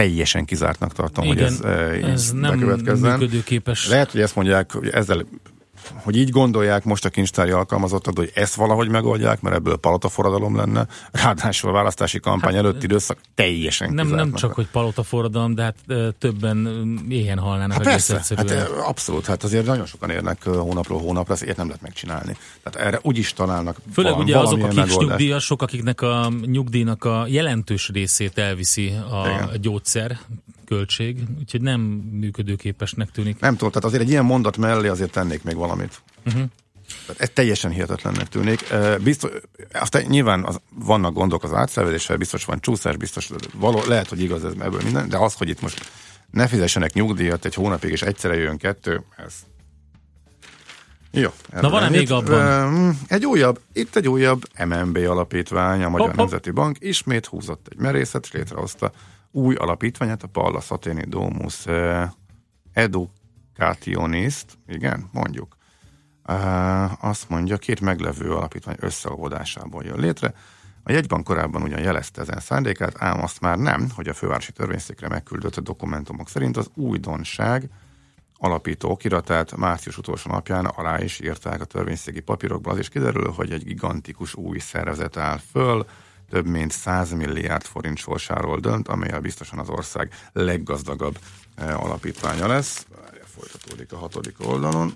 [0.00, 3.18] Teljesen kizártnak tartom, hogy ez, eh, ez nem bekövetkezzen.
[3.18, 3.88] működőképes.
[3.88, 5.26] Lehet, hogy ezt mondják, hogy ezzel
[5.94, 10.86] hogy így gondolják most a kincstári alkalmazottak, hogy ezt valahogy megoldják, mert ebből palataforradalom lenne.
[11.12, 15.62] Ráadásul a választási kampány hát, előtti időszak teljesen Nem, nem csak, hogy palota forradalom, de
[15.62, 15.76] hát
[16.18, 16.68] többen
[17.08, 18.50] éhen halnának Hát persze, hát
[18.84, 22.36] abszolút, hát azért nagyon sokan érnek hónapról hónapra, ezt nem lehet megcsinálni.
[22.62, 24.98] Tehát erre úgy is találnak Főleg val- ugye azok, akik megoldást.
[25.00, 29.60] nyugdíjasok, akiknek a nyugdíjnak a jelentős részét elviszi a Igen.
[29.60, 30.18] gyógyszer
[30.70, 31.80] költség, úgyhogy nem
[32.20, 33.40] működőképesnek tűnik.
[33.40, 36.02] Nem tudom, tehát azért egy ilyen mondat mellé azért tennék még valamit.
[36.26, 36.42] Uh-huh.
[37.06, 38.64] Tehát ez teljesen hihetetlennek tűnik.
[39.02, 39.30] Biztos,
[39.72, 44.44] aztán nyilván az, vannak gondok az átszervezéssel, biztos van csúszás, biztos való, lehet, hogy igaz
[44.44, 45.90] ez ebből minden, de az, hogy itt most
[46.30, 49.34] ne fizessenek nyugdíjat egy hónapig, és egyszerre jön kettő, ez
[51.10, 51.28] Jó.
[51.60, 52.98] Na van-e még abban?
[53.08, 56.16] Egy újabb, itt egy újabb MNB alapítvány, a Magyar Hopp, hopp.
[56.16, 58.92] Nemzeti Bank ismét húzott egy merészet, és létrehozta
[59.32, 61.64] új alapítványát, a Pallas Athéni Domus
[62.72, 65.56] Educationist, igen, mondjuk.
[67.00, 70.34] Azt mondja, két meglevő alapítvány összeolvadásából jön létre.
[70.82, 75.08] A jegybank korábban ugyan jelezte ezen szándékát, ám azt már nem, hogy a fővárosi törvényszékre
[75.08, 77.70] megküldött dokumentumok szerint az újdonság
[78.36, 82.72] alapító okiratát március utolsó napján alá is írták a törvényszéki papírokból.
[82.72, 85.86] Az is kiderül, hogy egy gigantikus új szervezet áll föl,
[86.30, 91.18] több mint 100 milliárd forint sorsáról dönt, amelyel biztosan az ország leggazdagabb
[91.54, 92.86] eh, alapítványa lesz.
[92.96, 94.92] Várjál, Folytatódik a hatodik oldalon.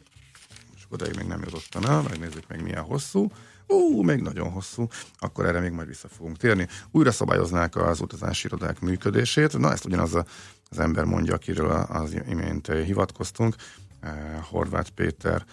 [0.77, 3.31] És odaig még nem jutottam el, megnézzük meg milyen hosszú.
[3.67, 6.69] Ú, még nagyon hosszú, akkor erre még majd vissza fogunk térni.
[6.91, 9.59] Újra szabályoznák az utazási irodák működését.
[9.59, 10.25] Na, ezt ugyanaz a,
[10.71, 13.55] az ember mondja, akiről az imént eh, hivatkoztunk.
[14.01, 14.13] Eh,
[14.51, 15.45] Horváth Péter,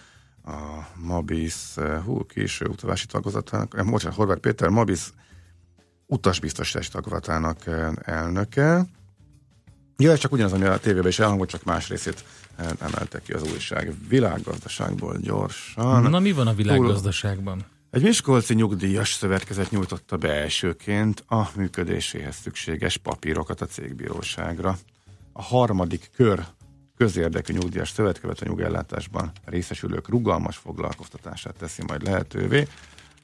[0.44, 5.12] a Mabis, eh, hú, késő utazási tagozatának, eh, bocsánat, Horváth Péter, Mabis
[6.12, 8.86] utasbiztosítási tagozatának eh, elnöke.
[9.96, 12.24] Ja, ez csak ugyanaz, ami a tévében is elhangzott, csak más részét
[12.56, 13.94] eh, emelte ki az újság.
[14.08, 16.02] Világgazdaságból gyorsan.
[16.02, 17.64] Na mi van a világgazdaságban?
[17.90, 24.78] Egy Miskolci nyugdíjas szövetkezet nyújtotta be elsőként a működéséhez szükséges papírokat a cégbíróságra.
[25.32, 26.44] A harmadik kör
[26.96, 32.68] közérdekű nyugdíjas szövetkezet a nyugellátásban részesülők rugalmas foglalkoztatását teszi majd lehetővé,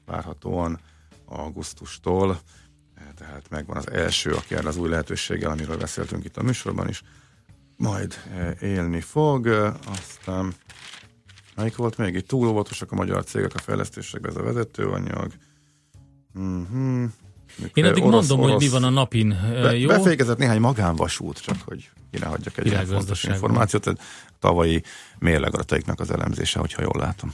[0.05, 0.79] várhatóan
[1.25, 2.39] augusztustól,
[3.17, 7.03] tehát megvan az első, aki erre az új lehetőséggel, amiről beszéltünk itt a műsorban is,
[7.77, 10.53] majd eh, élni fog, eh, aztán
[11.59, 12.15] Melyik volt még?
[12.15, 15.31] Itt túl óvatosak a magyar cégek a fejlesztésekben, ez a vezetőanyag.
[16.39, 17.05] Mm-hmm.
[17.73, 19.29] Én addig mondom, hogy mi van a napin.
[19.51, 19.87] Be, Jó?
[19.87, 23.83] befékezett néhány magánvasút, csak hogy ki ne hagyjak egy ilyen fontos információt.
[23.83, 24.01] Tehát
[24.39, 24.83] tavalyi
[25.17, 27.33] mérlegadataiknak az elemzése, hogyha jól látom.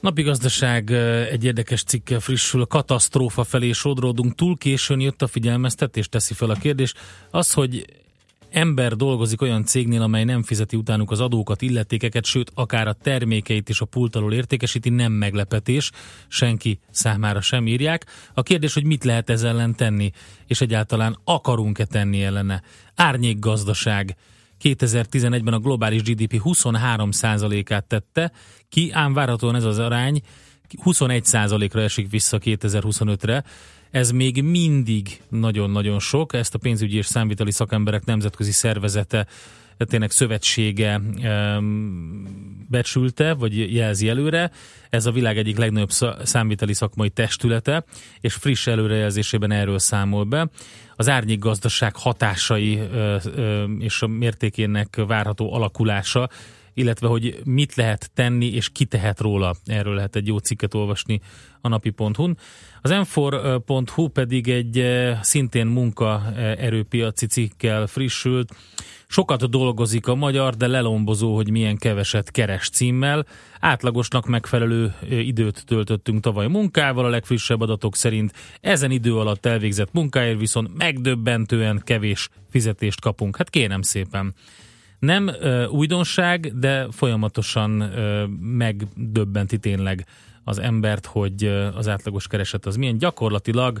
[0.00, 0.90] Napi gazdaság
[1.30, 2.60] egy érdekes cikkel frissül.
[2.60, 4.34] A katasztrófa felé sodródunk.
[4.34, 6.94] Túl későn jött a figyelmeztetés, teszi fel a kérdés.
[7.30, 7.84] Az, hogy
[8.50, 13.68] ember dolgozik olyan cégnél, amely nem fizeti utánuk az adókat, illetékeket, sőt, akár a termékeit
[13.68, 15.90] is a pult alól értékesíti, nem meglepetés,
[16.28, 18.06] senki számára sem írják.
[18.34, 20.10] A kérdés, hogy mit lehet ezzel ellen tenni,
[20.46, 22.62] és egyáltalán akarunk-e tenni ellene.
[22.94, 24.16] Árnyék gazdaság.
[24.62, 28.32] 2011-ben a globális GDP 23%-át tette
[28.68, 30.20] ki, ám várhatóan ez az arány
[30.84, 33.44] 21%-ra esik vissza 2025-re.
[33.90, 39.26] Ez még mindig nagyon-nagyon sok, ezt a pénzügyi és számviteli szakemberek nemzetközi szervezete,
[39.84, 41.00] tényleg szövetsége
[42.68, 44.50] becsülte, vagy jelzi előre.
[44.90, 47.84] Ez a világ egyik legnagyobb szá- számviteli szakmai testülete,
[48.20, 50.48] és friss előrejelzésében erről számol be.
[50.96, 52.80] Az árnyék gazdaság hatásai
[53.78, 56.28] és a mértékének várható alakulása
[56.78, 59.54] illetve hogy mit lehet tenni és ki tehet róla.
[59.64, 61.20] Erről lehet egy jó cikket olvasni
[61.60, 62.36] a napi.hu-n.
[62.82, 64.84] Az m4.hu pedig egy
[65.22, 68.54] szintén munkaerőpiaci cikkel frissült.
[69.06, 73.26] Sokat dolgozik a magyar, de lelombozó, hogy milyen keveset keres címmel.
[73.60, 78.32] Átlagosnak megfelelő időt töltöttünk tavaly munkával, a legfrissebb adatok szerint.
[78.60, 83.36] Ezen idő alatt elvégzett munkáért viszont megdöbbentően kevés fizetést kapunk.
[83.36, 84.34] Hát kérem szépen.
[84.98, 90.06] Nem ö, újdonság, de folyamatosan ö, megdöbbenti tényleg
[90.44, 92.98] az embert, hogy ö, az átlagos kereset az milyen.
[92.98, 93.80] Gyakorlatilag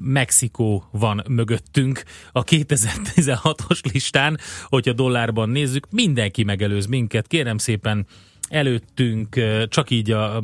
[0.00, 2.02] Mexikó van mögöttünk
[2.32, 7.26] a 2016-os listán, hogyha dollárban nézzük, mindenki megelőz minket.
[7.26, 8.06] Kérem szépen,
[8.48, 10.42] előttünk csak így a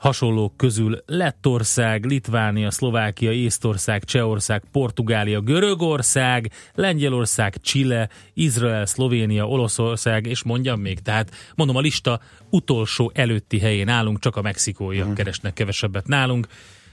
[0.00, 10.42] hasonlók közül Lettország, Litvánia, Szlovákia, Észtország, Csehország, Portugália, Görögország, Lengyelország, Chile, Izrael, Szlovénia, Olaszország, és
[10.42, 12.20] mondjam még, tehát mondom a lista
[12.50, 15.14] utolsó előtti helyén állunk, csak a mexikóiak Mhm.
[15.14, 16.46] keresnek kevesebbet nálunk.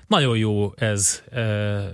[0.08, 1.40] Nagyon jó ez, e,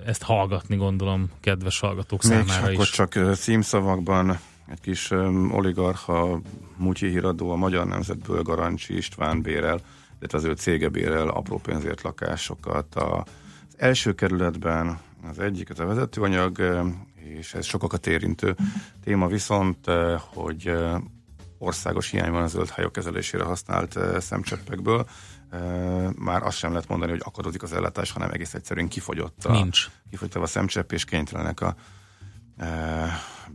[0.06, 2.90] ezt hallgatni, gondolom, kedves hallgatók Még számára is.
[2.90, 4.40] csak címszavakban
[4.72, 5.12] egy kis
[5.52, 6.42] oligarcha,
[6.78, 9.80] mutyi híradó a Magyar Nemzetből Garancsi István bérel,
[10.24, 12.96] illetve az ő cége bérel apró pénzért lakásokat.
[12.96, 15.00] A, az első kerületben
[15.30, 16.62] az egyik, az a vezetőanyag,
[17.16, 18.56] és ez sokakat érintő
[19.04, 20.96] téma viszont, ö, hogy ö,
[21.58, 25.06] országos hiány van a zöld hajók kezelésére használt ö, szemcseppekből.
[25.52, 29.52] Ö, Már azt sem lehet mondani, hogy akadozik az ellátás, hanem egész egyszerűen kifogyott a,
[29.52, 29.88] Nincs.
[30.10, 31.76] kifogyott a szemcsepp, és kénytelenek a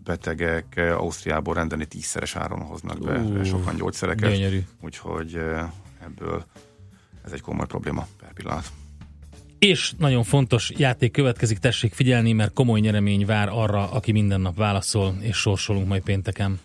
[0.04, 4.30] betegek Ausztriából rendelni tízszeres áron hoznak be uh, sokan gyógyszereket.
[4.30, 4.60] gyönyörű.
[4.80, 5.40] Úgyhogy
[6.10, 6.44] ebből
[7.24, 8.66] ez egy komoly probléma per pillanat.
[9.58, 14.56] És nagyon fontos játék következik, tessék figyelni, mert komoly nyeremény vár arra, aki minden nap
[14.56, 16.60] válaszol, és sorsolunk majd pénteken.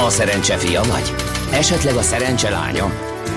[0.00, 1.14] A szerencse fia vagy?
[1.52, 2.86] Esetleg a szerencse lánya?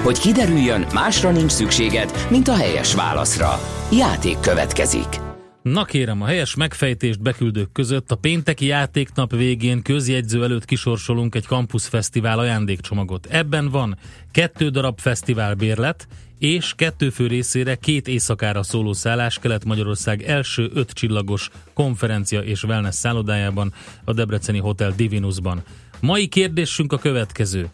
[0.03, 3.59] Hogy kiderüljön, másra nincs szükséged, mint a helyes válaszra.
[3.91, 5.30] Játék következik.
[5.61, 11.43] Na kérem, a helyes megfejtést beküldők között a pénteki játéknap végén közjegyző előtt kisorsolunk egy
[11.43, 13.25] Campus Fesztivál ajándékcsomagot.
[13.25, 13.97] Ebben van
[14.31, 16.07] kettő darab fesztivál bérlet,
[16.39, 22.95] és kettő fő részére két éjszakára szóló szállás Kelet-Magyarország első öt csillagos konferencia és wellness
[22.95, 25.63] szállodájában, a Debreceni Hotel Divinusban.
[25.99, 27.69] Mai kérdésünk a következő.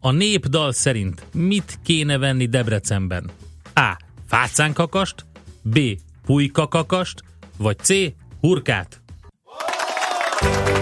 [0.00, 3.30] A népdal szerint mit kéne venni Debrecenben?
[3.74, 3.96] A.
[4.26, 5.26] Fácánkakast,
[5.62, 5.78] B.
[6.26, 7.22] Pulykakakast,
[7.58, 7.92] vagy C.
[8.40, 9.00] Hurkát?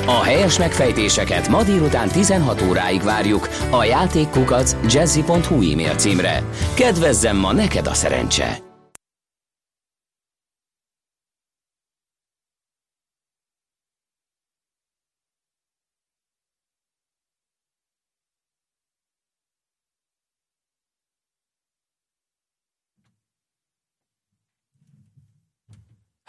[0.07, 6.45] A helyes megfejtéseket ma délután 16 óráig várjuk a játékkukac jazzy.hu e-mail címre.
[6.74, 8.69] Kedvezzem ma neked a szerencse!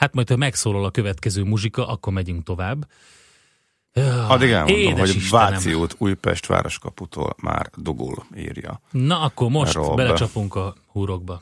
[0.01, 2.87] Hát majd, ha megszólal a következő muzsika, akkor megyünk tovább.
[4.27, 5.51] Addig elmondom, hogy Istenem.
[5.51, 8.81] Váci út Újpest városkaputól már dugul, írja.
[8.91, 9.95] Na, akkor most Rob.
[9.95, 11.41] belecsapunk a húrokba.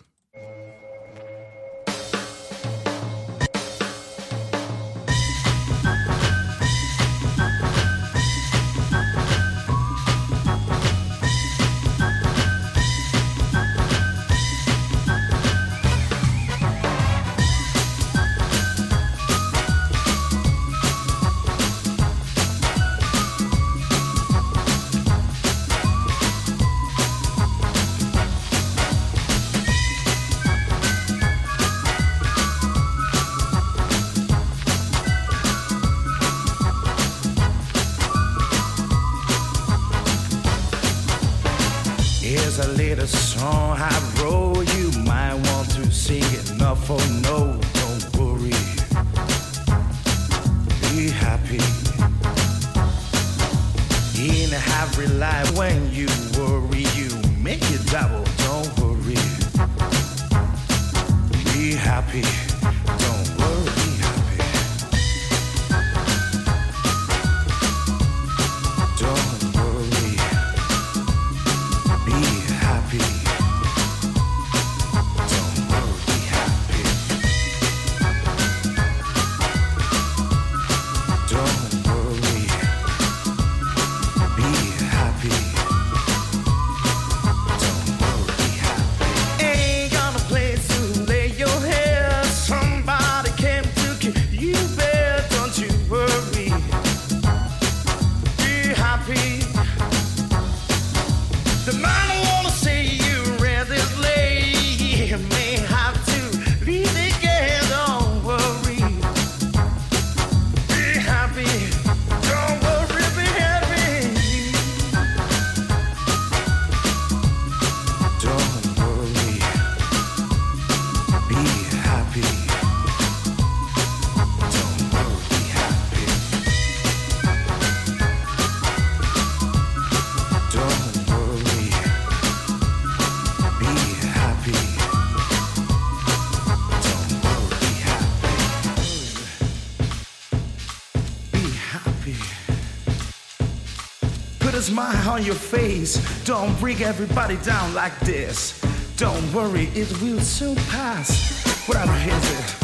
[145.19, 146.23] On your face.
[146.23, 148.59] Don't bring everybody down like this.
[148.95, 151.67] Don't worry, it will soon pass.
[151.67, 152.55] Whatever is it?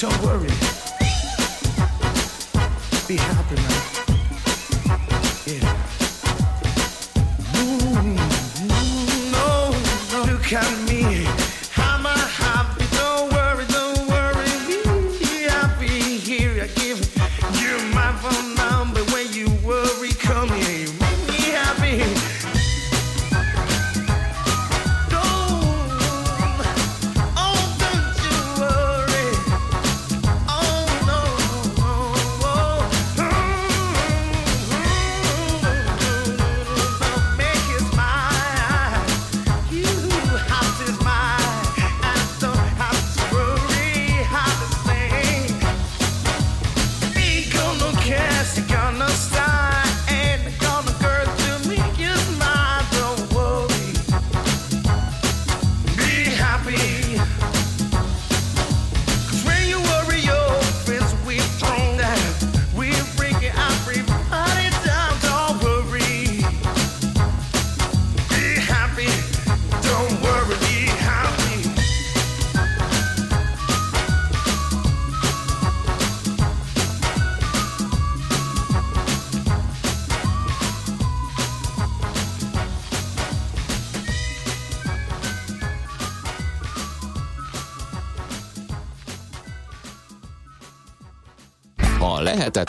[0.00, 0.48] Don't worry.
[3.08, 3.83] Be happy now.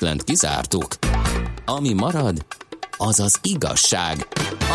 [0.05, 0.87] Lehetetlent kizártuk.
[1.65, 2.45] Ami marad,
[2.97, 4.27] az az igazság,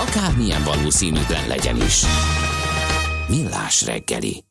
[0.06, 2.02] akármilyen valószínűtlen legyen is.
[3.28, 4.44] Millás reggeli.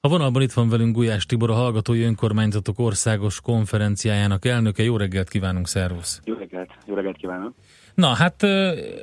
[0.00, 4.82] A vonalban itt van velünk Gulyás Tibor, a Hallgatói Önkormányzatok Országos Konferenciájának elnöke.
[4.82, 6.20] Jó reggelt kívánunk, szervusz!
[6.24, 6.33] Jó
[6.64, 7.54] reggelt, jó reggelt kívánok!
[7.94, 8.44] Na, hát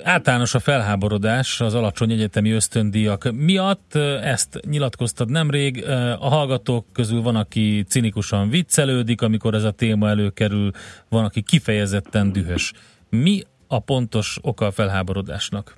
[0.03, 3.95] általános a felháborodás az alacsony egyetemi ösztöndíjak miatt.
[4.23, 5.85] Ezt nyilatkoztad nemrég.
[6.19, 10.71] A hallgatók közül van, aki cinikusan viccelődik, amikor ez a téma előkerül,
[11.09, 12.73] van, aki kifejezetten dühös.
[13.09, 15.75] Mi a pontos oka a felháborodásnak?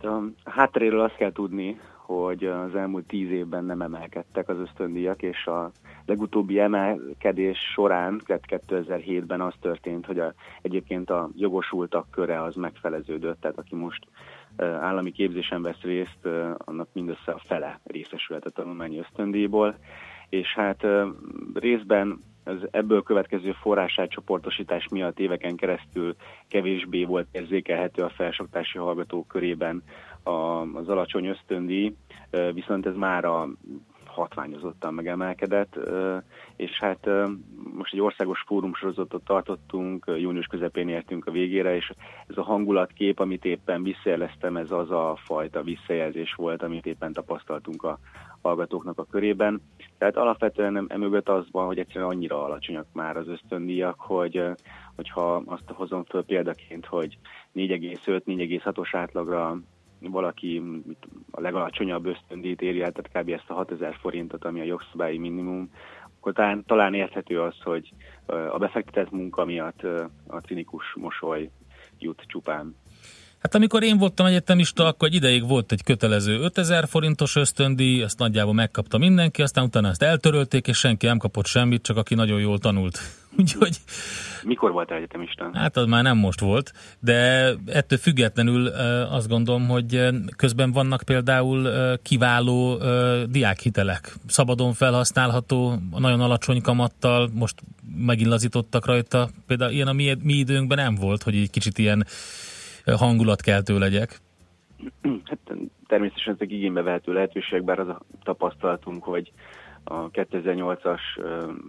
[0.00, 5.46] A hátteréről azt kell tudni, hogy az elmúlt tíz évben nem emelkedtek az ösztöndíjak, és
[5.46, 5.70] a
[6.06, 13.58] legutóbbi emelkedés során, 2007-ben az történt, hogy a, egyébként a jogosultak köre az megfeleződött, tehát
[13.58, 14.06] aki most
[14.56, 19.76] állami képzésen vesz részt, annak mindössze a fele részesülhet a tanulmányi ösztöndíjból,
[20.28, 20.86] és hát
[21.54, 26.16] részben az ebből következő forrásátcsoportosítás miatt éveken keresztül
[26.48, 29.82] kevésbé volt érzékelhető a felsoktási hallgatók körében
[30.74, 31.94] az alacsony ösztöndíj,
[32.52, 33.48] viszont ez már a
[34.04, 35.78] hatványozottan megemelkedett,
[36.56, 37.08] és hát
[37.74, 41.92] most egy országos fórum sorozatot tartottunk, június közepén értünk a végére, és
[42.26, 47.82] ez a hangulatkép, amit éppen visszajeleztem, ez az a fajta visszajelzés volt, amit éppen tapasztaltunk
[47.82, 47.98] a
[48.42, 49.60] hallgatóknak a körében.
[49.98, 54.42] Tehát alapvetően emögött az van, hogy egyszerűen annyira alacsonyak már az ösztöndíjak, hogy
[54.96, 57.18] hogyha azt hozom föl példaként, hogy
[57.54, 59.58] 4,5-4,6-os átlagra
[60.10, 60.62] valaki
[61.30, 63.32] a legalacsonyabb ösztöndíjt éri el, tehát kb.
[63.32, 65.70] ezt a 6000 forintot, ami a jogszabályi minimum,
[66.16, 67.92] akkor talán, talán érthető az, hogy
[68.26, 69.82] a befektetett munka miatt
[70.26, 71.50] a cinikus mosoly
[71.98, 72.74] jut csupán.
[73.46, 78.18] Hát amikor én voltam egyetemista, akkor egy ideig volt egy kötelező 5000 forintos ösztöndíj, ezt
[78.18, 82.40] nagyjából megkapta mindenki, aztán utána ezt eltörölték, és senki nem kapott semmit, csak aki nagyon
[82.40, 82.98] jól tanult.
[83.38, 83.76] Úgyhogy...
[84.42, 85.50] Mikor volt egyetemista?
[85.52, 88.66] Hát az már nem most volt, de ettől függetlenül
[89.10, 91.68] azt gondolom, hogy közben vannak például
[92.02, 92.78] kiváló
[93.26, 97.54] diákhitelek, szabadon felhasználható, nagyon alacsony kamattal, most
[97.96, 99.28] megint lazítottak rajta.
[99.46, 102.06] Például ilyen a mi, mi időnkben nem volt, hogy egy kicsit ilyen
[102.94, 104.18] hangulatkeltő legyek.
[105.02, 109.32] Hát természetesen ezek igénybe vehető lehetőség, bár az a tapasztalatunk, hogy
[109.84, 111.00] a 2008-as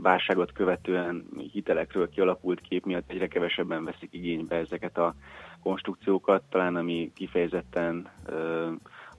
[0.02, 5.16] válságot követően hitelekről kialakult kép miatt egyre kevesebben veszik igénybe ezeket a
[5.64, 8.10] konstrukciókat, talán ami kifejezetten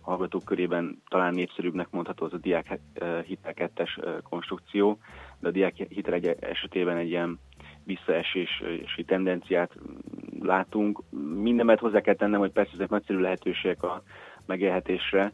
[0.01, 2.81] hallgatók körében talán népszerűbbnek mondható az a diák
[3.27, 4.99] hitel kettes konstrukció,
[5.39, 7.39] de a diák hitel egy esetében egy ilyen
[7.89, 9.73] visszaesési tendenciát
[10.41, 11.03] látunk.
[11.35, 14.03] Mindenmet hozzá kell tennem, hogy persze ezek nagyszerű lehetőségek a
[14.47, 15.33] megélhetésre,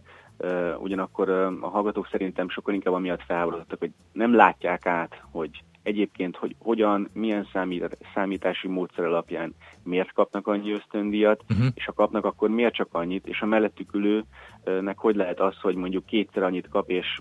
[0.79, 1.31] ugyanakkor
[1.61, 7.09] a hallgatók szerintem sokkal inkább amiatt felháborodottak, hogy nem látják át, hogy egyébként, hogy hogyan,
[7.12, 11.66] milyen számít, számítási módszer alapján miért kapnak annyi ösztöndíjat, uh-huh.
[11.74, 15.74] és ha kapnak, akkor miért csak annyit, és a mellettük ülőnek hogy lehet az, hogy
[15.74, 17.18] mondjuk kétszer annyit kap, és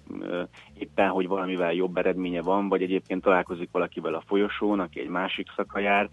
[0.73, 5.47] éppen, hogy valamivel jobb eredménye van, vagy egyébként találkozik valakivel a folyosón, aki egy másik
[5.55, 6.09] szaka jár,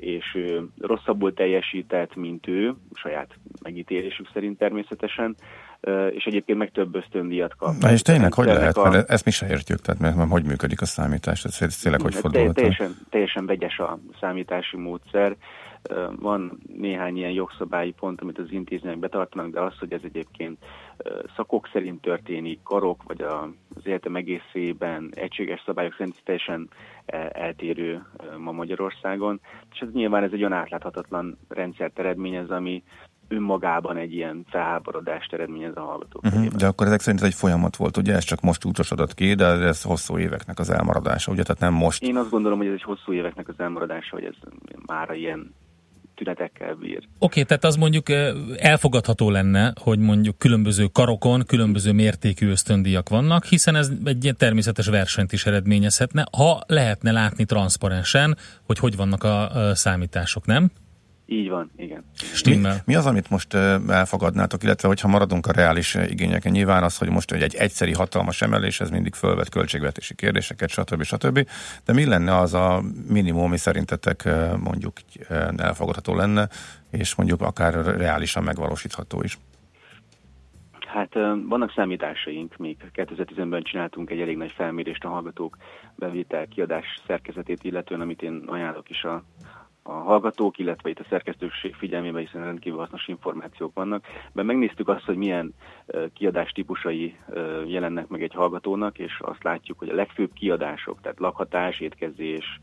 [0.00, 0.38] és
[0.80, 5.36] rosszabbul teljesített, mint ő, saját megítélésük szerint természetesen,
[6.10, 7.74] és egyébként meg több ösztöndíjat kap.
[7.80, 8.76] Na és tényleg, hogy lehet?
[8.76, 8.88] A...
[8.88, 12.14] Mert ezt mi se értjük, tehát mert, mert hogy működik a számítás, ez tényleg hogy
[12.14, 12.52] fordul?
[12.52, 15.36] Teljesen, teljesen vegyes a számítási módszer.
[16.20, 20.58] Van néhány ilyen jogszabályi pont, amit az intézmények betartanak, de az, hogy ez egyébként
[21.36, 26.68] szakok szerint történik, karok, vagy az életem egészében egységes szabályok szerint teljesen
[27.32, 28.02] eltérő
[28.38, 29.40] ma Magyarországon.
[29.72, 32.82] És ez nyilván ez egy olyan átláthatatlan rendszert eredményez, ami
[33.28, 36.24] önmagában egy ilyen felháborodást eredményez a hallgatók.
[36.24, 36.46] Uh-huh.
[36.46, 38.14] De akkor ezek szerint ez egy folyamat volt, ugye?
[38.14, 41.42] Ez csak most úcsosodott ki, de ez hosszú éveknek az elmaradása, ugye?
[41.42, 42.02] Tehát nem most.
[42.02, 44.34] Én azt gondolom, hogy ez egy hosszú éveknek az elmaradása, hogy ez
[44.86, 45.54] már ilyen
[46.14, 46.96] tünetekkel bír.
[46.96, 48.06] Oké, okay, tehát az mondjuk
[48.56, 54.86] elfogadható lenne, hogy mondjuk különböző karokon különböző mértékű ösztöndíjak vannak, hiszen ez egy ilyen természetes
[54.86, 60.70] versenyt is eredményezhetne, ha lehetne látni transzparensen, hogy hogy vannak a számítások, nem?
[61.30, 62.04] Így van, igen.
[62.44, 63.54] Mi, mi az, amit most
[63.88, 68.80] elfogadnátok, illetve hogyha maradunk a reális igényeken, nyilván az, hogy most egy egyszeri hatalmas emelés,
[68.80, 71.02] ez mindig fölvet költségvetési kérdéseket, stb.
[71.02, 71.48] stb.
[71.84, 74.92] De mi lenne az a minimum, ami szerintetek mondjuk
[75.56, 76.48] elfogadható lenne,
[76.90, 79.38] és mondjuk akár reálisan megvalósítható is?
[80.86, 81.14] Hát
[81.48, 85.56] vannak számításaink, még 2010-ben csináltunk egy elég nagy felmérést a hallgatók
[85.94, 89.22] bevétel kiadás szerkezetét illetően, amit én ajánlok is a
[89.88, 94.06] a hallgatók, illetve itt a szerkesztőség figyelmében, hiszen rendkívül hasznos információk vannak.
[94.32, 95.54] Mert megnéztük azt, hogy milyen
[96.12, 97.16] kiadás típusai
[97.66, 102.60] jelennek meg egy hallgatónak, és azt látjuk, hogy a legfőbb kiadások, tehát lakhatás, étkezés,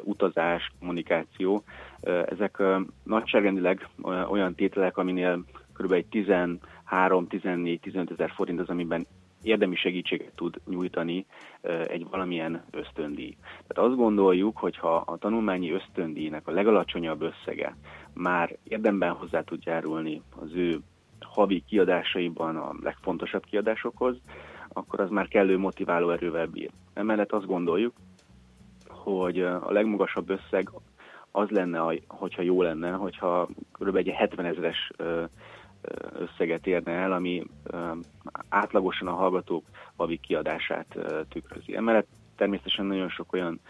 [0.00, 1.62] utazás, kommunikáció,
[2.24, 2.62] ezek
[3.02, 3.88] nagyságrendileg
[4.30, 6.04] olyan tételek, aminél kb.
[6.10, 9.06] 13-14-15 ezer forint az, amiben
[9.42, 11.26] érdemi segítséget tud nyújtani
[11.86, 13.36] egy valamilyen ösztöndíj.
[13.66, 17.76] Tehát azt gondoljuk, hogy ha a tanulmányi ösztöndíjnak a legalacsonyabb összege
[18.14, 20.78] már érdemben hozzá tud járulni az ő
[21.20, 24.16] havi kiadásaiban a legfontosabb kiadásokhoz,
[24.68, 26.70] akkor az már kellő motiváló erővel bír.
[26.94, 27.94] Emellett azt gondoljuk,
[28.88, 30.70] hogy a legmagasabb összeg
[31.30, 33.96] az lenne, hogyha jó lenne, hogyha kb.
[33.96, 34.90] egy 70 ezeres
[36.12, 37.42] összeget érne el, ami
[38.48, 39.64] átlagosan a hallgatók
[39.96, 41.76] havi kiadását tükrözi.
[41.76, 43.60] Emellett természetesen nagyon sok olyan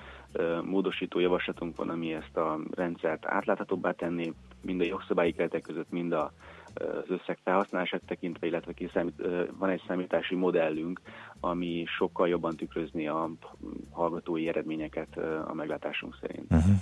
[0.65, 4.33] módosító javaslatunk van, ami ezt a rendszert átláthatóbbá tenni,
[4.63, 6.33] mind a jogszabályi keretek között, mind a
[6.75, 9.23] az összeg felhasználását tekintve, illetve kiszámít,
[9.59, 11.01] van egy számítási modellünk,
[11.41, 13.31] ami sokkal jobban tükrözni a
[13.91, 15.17] hallgatói eredményeket
[15.47, 16.47] a meglátásunk szerint.
[16.51, 16.75] Uh-huh.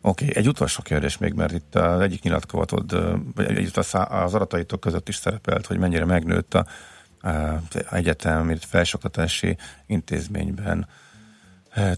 [0.00, 0.36] Oké, okay.
[0.36, 2.90] egy utolsó kérdés még, mert itt az egyik nyilatkozatod,
[3.34, 3.94] vagy itt az
[4.34, 6.66] adataitok között is szerepelt, hogy mennyire megnőtt a,
[7.28, 10.86] a egyetem, felsoktatási intézményben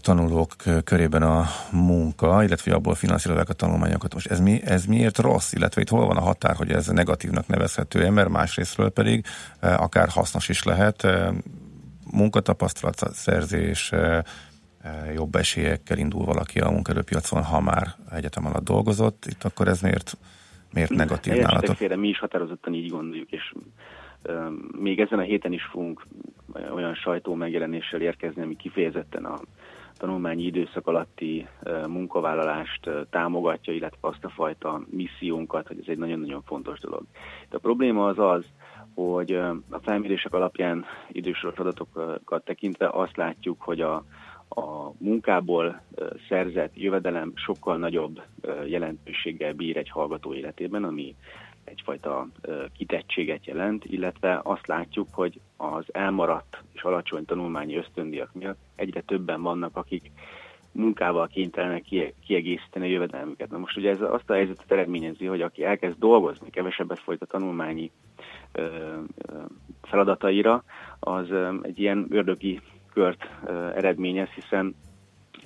[0.01, 4.13] tanulók körében a munka, illetve abból finanszírozzák a tanulmányokat.
[4.13, 7.47] Most ez, mi, ez miért rossz, illetve itt hol van a határ, hogy ez negatívnak
[7.47, 9.25] nevezhető, mert másrésztről pedig
[9.59, 11.07] akár hasznos is lehet,
[12.11, 13.91] munkatapasztalat szerzés,
[15.15, 20.17] jobb esélyekkel indul valaki a munkerőpiacon, ha már egyetem alatt dolgozott, itt akkor ez miért,
[20.73, 21.75] miért negatív nálatok?
[21.75, 23.53] Félre, mi is határozottan így gondoljuk, és
[24.79, 26.07] még ezen a héten is fogunk
[26.75, 29.39] olyan sajtó megjelenéssel érkezni, ami kifejezetten a
[29.99, 31.47] tanulmányi időszak alatti
[31.87, 37.03] munkavállalást támogatja, illetve azt a fajta missziónkat, hogy ez egy nagyon-nagyon fontos dolog.
[37.49, 38.45] De a probléma az az,
[38.93, 39.33] hogy
[39.69, 43.95] a felmérések alapján idősoros adatokat tekintve azt látjuk, hogy a,
[44.49, 45.81] a munkából
[46.29, 48.21] szerzett jövedelem sokkal nagyobb
[48.65, 51.15] jelentőséggel bír egy hallgató életében, ami
[51.69, 52.27] egyfajta
[52.77, 59.41] kitettséget jelent, illetve azt látjuk, hogy az elmaradt és alacsony tanulmányi ösztöndiak miatt egyre többen
[59.41, 60.11] vannak, akik
[60.71, 61.83] munkával kénytelenek
[62.25, 63.49] kiegészíteni a jövedelmüket.
[63.49, 67.25] Na most ugye ez azt a helyzetet eredményezi, hogy aki elkezd dolgozni, kevesebbet folyt a
[67.25, 67.91] tanulmányi
[69.81, 70.63] feladataira,
[70.99, 72.61] az egy ilyen ördögi
[72.93, 73.29] kört
[73.75, 74.75] eredményez, hiszen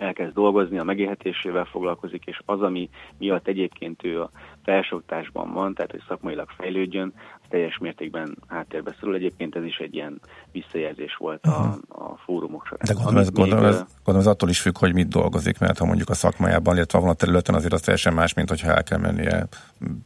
[0.03, 4.29] elkezd dolgozni, a megélhetésével foglalkozik, és az, ami miatt egyébként ő a
[4.63, 9.15] felsőoktatásban van, tehát hogy szakmailag fejlődjön, az teljes mértékben háttérbe szorul.
[9.15, 10.19] Egyébként ez is egy ilyen
[10.51, 12.85] visszajelzés volt a, a fórumok során.
[12.87, 15.85] De gondolom ez, gondolom, ez, gondolom ez attól is függ, hogy mit dolgozik, mert ha
[15.85, 18.99] mondjuk a szakmájában, illetve van a területen, azért az teljesen más, mint hogyha el kell
[18.99, 19.47] mennie,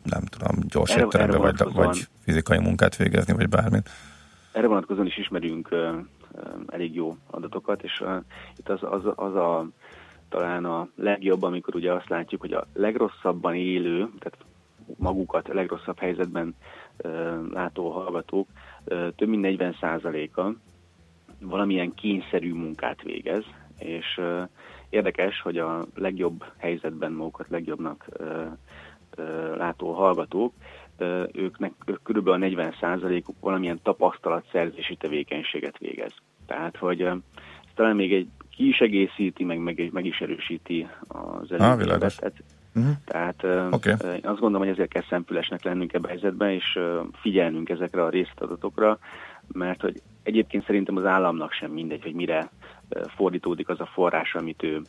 [0.03, 3.89] nem tudom, gyors étterembe, vagy, vagy fizikai munkát végezni, vagy bármit.
[4.51, 5.69] Erre vonatkozóan is ismerünk
[6.67, 8.03] elég jó adatokat, és
[8.57, 9.67] itt az, az, az a
[10.29, 14.37] talán a legjobb, amikor ugye azt látjuk, hogy a legrosszabban élő, tehát
[14.97, 16.55] magukat a legrosszabb helyzetben
[17.51, 18.47] látó hallgatók
[19.15, 20.55] több mint 40%-a
[21.41, 23.43] valamilyen kényszerű munkát végez,
[23.79, 24.21] és
[24.89, 28.07] érdekes, hogy a legjobb helyzetben magukat legjobbnak
[29.57, 30.53] látó hallgatók
[31.33, 31.73] őknek
[32.03, 32.27] kb.
[32.27, 36.13] a 40%-uk valamilyen tapasztalatszerzési tevékenységet végez.
[36.47, 37.17] Tehát, hogy ez
[37.75, 41.51] talán még egy ki is egészíti, meg, meg, meg is erősíti az.
[41.51, 41.77] Ah,
[42.75, 42.93] Uh-huh.
[43.05, 43.43] Tehát
[43.73, 43.93] okay.
[44.21, 46.79] azt gondolom, hogy ezért kell szempülesnek lennünk ebbe a helyzetben, és
[47.21, 48.99] figyelnünk ezekre a részadatokra,
[49.47, 52.49] mert hogy egyébként szerintem az államnak sem mindegy, hogy mire
[53.15, 54.81] fordítódik az a forrás, amit ő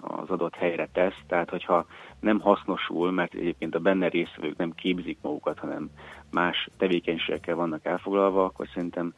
[0.00, 1.18] az adott helyre tesz.
[1.26, 1.86] Tehát, hogyha
[2.20, 5.90] nem hasznosul, mert egyébként a benne részvevők nem képzik magukat, hanem
[6.30, 9.14] más tevékenységekkel vannak elfoglalva, akkor szerintem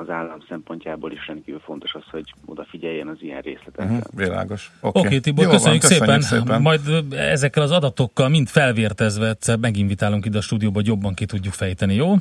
[0.00, 3.84] az állam szempontjából is rendkívül fontos az, hogy odafigyeljen az ilyen részletekre.
[3.84, 4.70] Uh-huh, világos.
[4.80, 5.06] Oké, okay.
[5.06, 6.40] okay, Tibor, Jó köszönjük, van, köszönjük szépen.
[6.40, 6.62] szépen.
[6.62, 11.52] Majd ezekkel az adatokkal mind felvértezve egyszer meginvitálunk ide a stúdióba, hogy jobban ki tudjuk
[11.52, 12.14] fejteni, jó?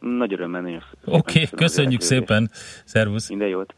[0.00, 2.50] Nagy örömmel, nagyon Oké, okay, köszönjük szépen.
[2.84, 3.28] Szervusz.
[3.28, 3.74] Minden jót.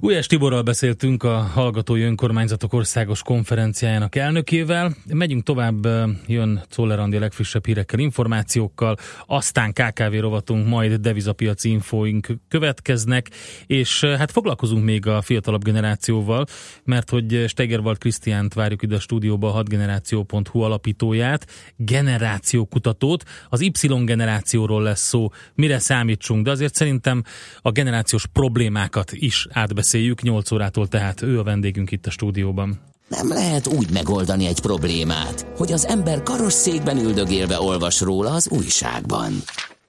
[0.00, 4.94] Ujjás Tiborral beszéltünk a Hallgatói Önkormányzatok Országos Konferenciájának elnökével.
[5.06, 5.86] Megyünk tovább,
[6.26, 13.30] jön Czoller Andi legfrissebb hírekkel, információkkal, aztán KKV rovatunk, majd devizapiaci infóink következnek,
[13.66, 16.46] és hát foglalkozunk még a fiatalabb generációval,
[16.84, 24.82] mert hogy Stegerwald Krisztiánt várjuk ide a stúdióba, a 6generáció.hu alapítóját, generációkutatót, az Y generációról
[24.82, 27.22] lesz szó, mire számítsunk, de azért szerintem
[27.60, 32.80] a generációs problémákat is átbeszélünk megbeszéljük 8 órától, tehát ő a vendégünk itt a stúdióban.
[33.08, 39.32] Nem lehet úgy megoldani egy problémát, hogy az ember karosszékben üldögélve olvas róla az újságban.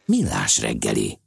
[0.06, 1.18] Millás reggeli.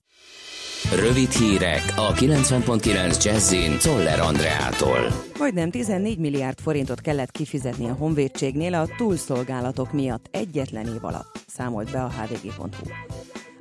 [0.95, 5.25] Rövid hírek a 90.9 Jazzin Toller Andreától.
[5.39, 11.91] Majdnem 14 milliárd forintot kellett kifizetni a honvédségnél a túlszolgálatok miatt egyetlen év alatt, számolt
[11.91, 12.67] be a hvg.hu.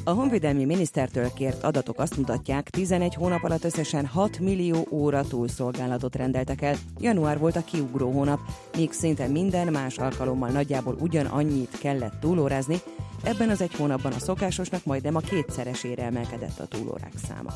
[0.07, 6.15] A honvédelmi minisztertől kért adatok azt mutatják, 11 hónap alatt összesen 6 millió óra túlszolgálatot
[6.15, 6.75] rendeltek el.
[6.99, 8.39] Január volt a kiugró hónap,
[8.77, 12.81] míg szinte minden más alkalommal nagyjából ugyanannyit kellett túlórázni,
[13.23, 17.51] ebben az egy hónapban a szokásosnak majdnem a kétszeresére emelkedett a túlórák száma.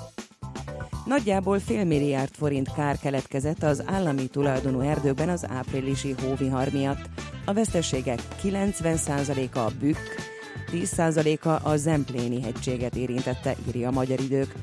[1.05, 7.09] Nagyjából fél milliárd forint kár keletkezett az állami tulajdonú erdőkben az áprilisi hóvihar miatt.
[7.45, 9.97] A veszteségek 90%-a a bükk,
[10.71, 14.53] 10%-a a Zempléni hegységet érintette, írja a Magyar Idők.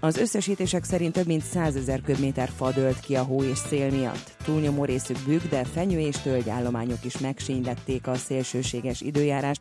[0.00, 3.90] Az összesítések szerint több mint 100 ezer köbméter fa dőlt ki a hó és szél
[3.90, 4.36] miatt.
[4.44, 9.60] Túlnyomó részük bükk, de fenyő és tölgyállományok is megsínylették a szélsőséges időjárást.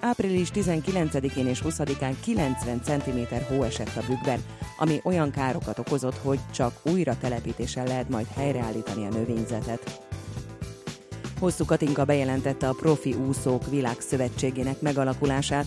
[0.00, 4.42] Április 19-én és 20-án 90 cm hó esett a bükkben,
[4.78, 10.07] ami olyan károkat okozott, hogy csak újra telepítéssel lehet majd helyreállítani a növényzetet.
[11.38, 15.66] Hosszú Katinka bejelentette a Profi Úszók Világszövetségének megalakulását.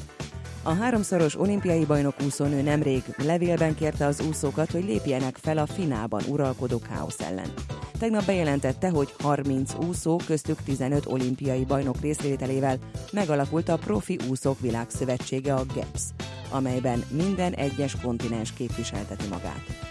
[0.63, 6.21] A háromszoros olimpiai bajnok úszónő nemrég levélben kérte az úszókat, hogy lépjenek fel a finában
[6.27, 7.53] uralkodó káosz ellen.
[7.99, 12.77] Tegnap bejelentette, hogy 30 úszó, köztük 15 olimpiai bajnok részvételével
[13.11, 16.01] megalakult a Profi Úszók Világszövetsége, a GEPS,
[16.49, 19.90] amelyben minden egyes kontinens képviselteti magát.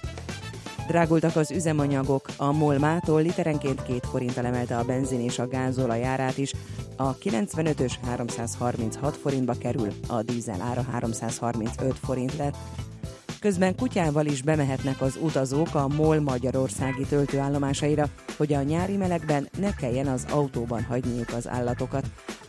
[0.90, 6.04] Drágultak az üzemanyagok, a MOL mától literenként két forinttal emelte a benzin és a gázolaj
[6.04, 6.52] árát is,
[6.96, 12.56] a 95-ös 336 forintba kerül, a dízel ára 335 forint lett.
[13.40, 18.04] Közben kutyával is bemehetnek az utazók a MOL magyarországi töltőállomásaira,
[18.36, 22.04] hogy a nyári melegben ne kelljen az autóban hagyniuk az állatokat.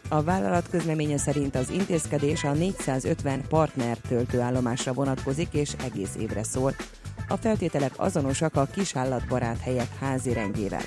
[0.10, 6.76] A vállalat közleménye szerint az intézkedés a 450 partner töltőállomásra vonatkozik és egész évre szól.
[7.32, 10.82] A feltételek azonosak a kisállatbarát helyek házi rendjével.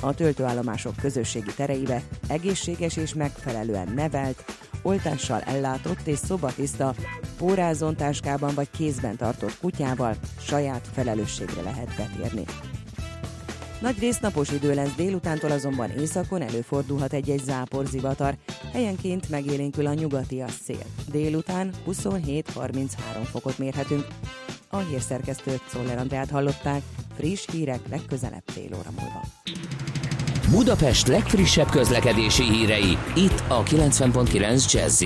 [0.00, 4.44] A töltőállomások közösségi tereibe egészséges és megfelelően nevelt,
[4.82, 6.94] oltással ellátott és szobatiszta,
[7.38, 12.44] pórázon táskában vagy kézben tartott kutyával saját felelősségre lehet betérni.
[13.80, 18.34] Nagy rész napos idő lesz, délutántól azonban északon előfordulhat egy-egy záporzivatar.
[18.72, 20.84] Helyenként megélénkül a nyugati szél.
[21.10, 22.88] Délután 27-33
[23.30, 24.06] fokot mérhetünk.
[24.68, 26.82] A hírszerkesztőt Szoller Andrát hallották,
[27.16, 29.22] friss hírek legközelebb fél óra múlva.
[30.50, 35.02] Budapest legfrissebb közlekedési hírei, itt a 90.9 jazz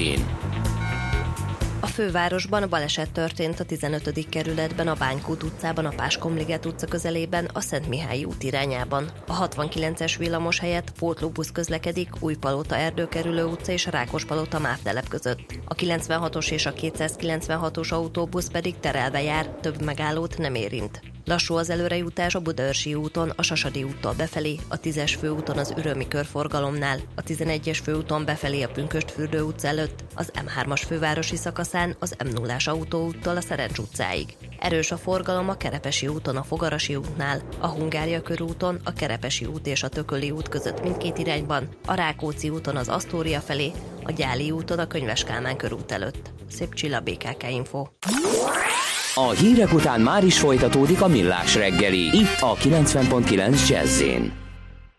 [1.84, 4.28] a fővárosban a baleset történt a 15.
[4.28, 9.10] kerületben, a Bánykút utcában, a Páskomliget utca közelében, a Szent Mihály út irányában.
[9.26, 15.40] A 69-es villamos helyett pótlóbusz közlekedik Újpalota Erdőkerülő utca és Rákospalota Mávtelep között.
[15.64, 21.13] A 96-os és a 296-os autóbusz pedig terelve jár, több megállót nem érint.
[21.26, 26.08] Lassú az előrejutás a Budaörsi úton, a Sasadi úttól befelé, a 10-es főúton az Ürömi
[26.08, 32.68] körforgalomnál, a 11-es főúton befelé a Pünköstfürdő utca előtt, az M3-as fővárosi szakaszán az M0-as
[32.68, 34.36] autóúttól a Szerencs utcáig.
[34.58, 39.66] Erős a forgalom a Kerepesi úton, a Fogarasi útnál, a Hungária körúton, a Kerepesi út
[39.66, 43.72] és a Tököli út között mindkét irányban, a Rákóczi úton az Asztória felé,
[44.02, 46.30] a Gyáli úton a Könyves Kálmán körút előtt.
[46.50, 47.86] Szép Csilla BKK Info.
[49.16, 52.18] A hírek után már is folytatódik a millás reggeli.
[52.18, 54.02] Itt a 90.9 jazz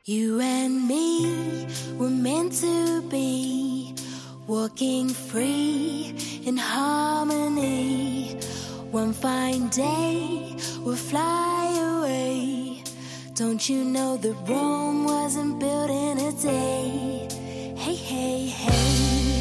[0.03, 1.27] You and me
[1.97, 3.93] were meant to be
[4.47, 6.13] Walking free
[6.45, 8.37] in harmony.
[8.91, 12.81] One fine day we'll fly away.
[13.33, 17.27] Don't you know that Rome wasn't built in a day?
[17.75, 19.34] Hey, hey, hey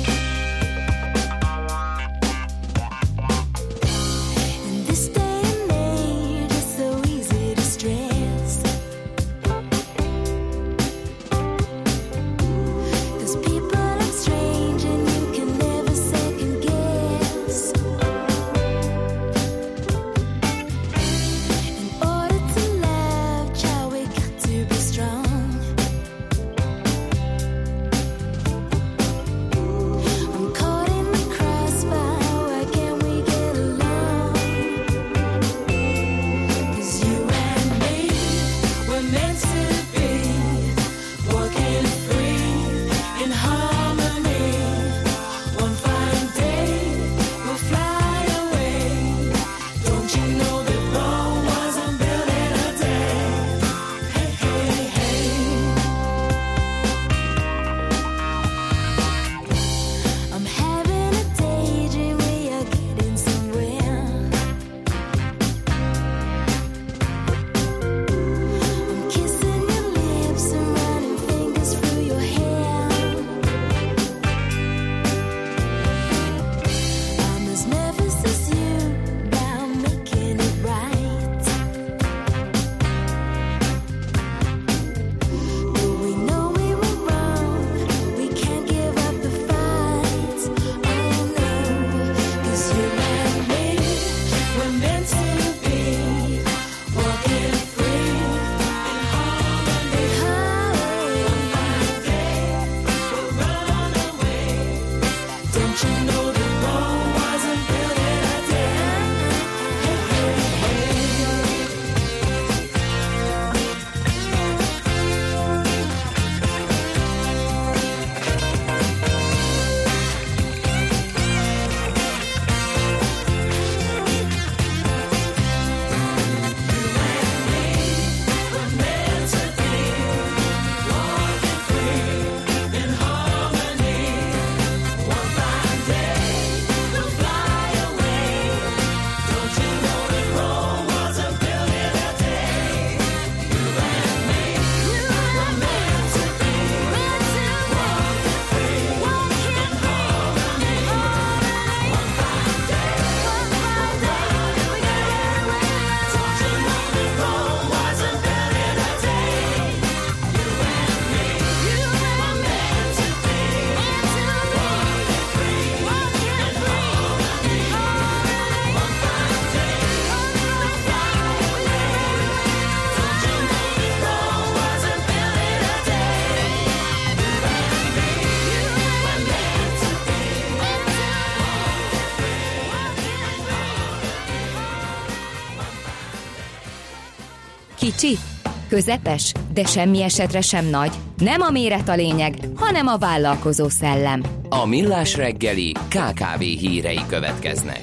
[188.75, 190.93] Közepes, de semmi esetre sem nagy.
[191.17, 194.23] Nem a méret a lényeg, hanem a vállalkozó szellem.
[194.49, 197.83] A Millás reggeli KKV hírei következnek.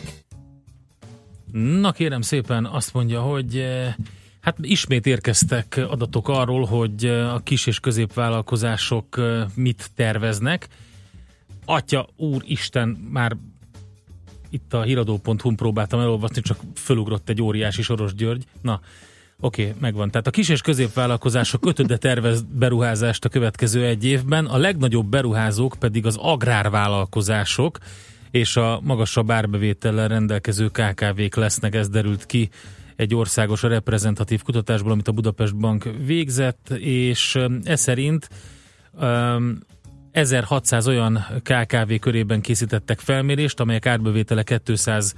[1.52, 3.94] Na kérem szépen, azt mondja, hogy eh,
[4.42, 10.68] hát ismét érkeztek adatok arról, hogy eh, a kis és középvállalkozások eh, mit terveznek.
[11.66, 13.38] Atya, úr, Isten, már
[14.50, 18.46] itt a híradó.hu próbáltam elolvasni, csak fölugrott egy óriási Soros György.
[18.62, 18.82] Na,
[19.44, 20.12] Oké, okay, megvan.
[20.12, 25.76] Tehát a kis és középvállalkozások ötöde tervez beruházást a következő egy évben, a legnagyobb beruházók
[25.80, 27.78] pedig az agrárvállalkozások
[28.32, 32.50] és a magasabb árbevétellel rendelkező KKV-k lesznek, ez derült ki
[32.96, 38.30] egy országos reprezentatív kutatásból, amit a Budapest Bank végzett, és ez szerint
[38.92, 39.60] um,
[40.12, 45.14] 1600 olyan KKV körében készítettek felmérést, amelyek árbevétele 200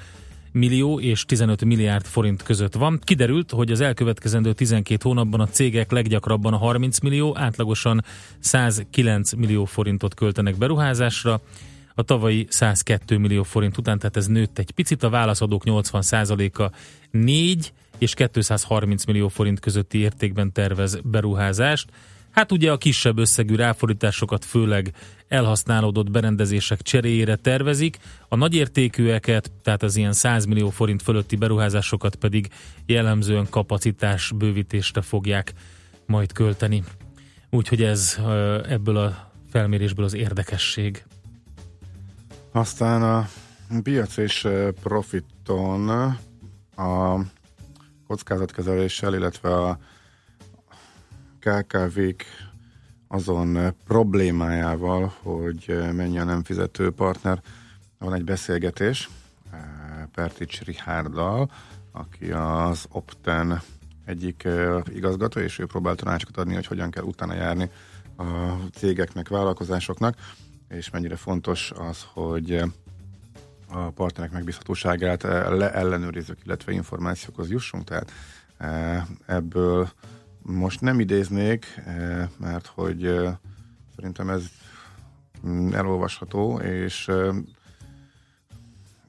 [0.54, 3.00] millió és 15 milliárd forint között van.
[3.04, 8.04] Kiderült, hogy az elkövetkezendő 12 hónapban a cégek leggyakrabban a 30 millió, átlagosan
[8.40, 11.42] 109 millió forintot költenek beruházásra,
[11.96, 16.72] a tavalyi 102 millió forint után, tehát ez nőtt egy picit, a válaszadók 80%-a
[17.12, 21.90] 4 és 230 millió forint közötti értékben tervez beruházást.
[22.34, 24.94] Hát ugye a kisebb összegű ráfordításokat főleg
[25.28, 32.48] elhasználódott berendezések cseréjére tervezik, a nagyértékűeket, tehát az ilyen 100 millió forint fölötti beruházásokat pedig
[32.86, 35.54] jellemzően kapacitás bővítésre fogják
[36.06, 36.84] majd költeni.
[37.50, 38.20] Úgyhogy ez
[38.68, 41.04] ebből a felmérésből az érdekesség.
[42.52, 43.28] Aztán a
[43.84, 44.48] piac és
[44.82, 45.90] profiton
[46.76, 47.20] a
[48.08, 49.78] kockázatkezeléssel, illetve a
[51.44, 52.26] KKV-k
[53.08, 57.42] azon problémájával, hogy mennyi a nem fizető partner.
[57.98, 59.10] Van egy beszélgetés
[60.12, 61.52] Pertics Richarddal,
[61.92, 63.62] aki az Opten
[64.06, 64.48] egyik
[64.94, 67.70] igazgató, és ő próbál tanácsokat adni, hogy hogyan kell utána járni
[68.18, 68.24] a
[68.74, 70.16] cégeknek, vállalkozásoknak,
[70.70, 72.64] és mennyire fontos az, hogy
[73.70, 78.12] a partnerek megbízhatóságát leellenőrizzük, illetve információkhoz jussunk, tehát
[79.26, 79.90] ebből
[80.46, 83.34] most nem idéznék, eh, mert hogy eh,
[83.96, 84.44] szerintem ez
[85.48, 87.36] mm, elolvasható, és eh,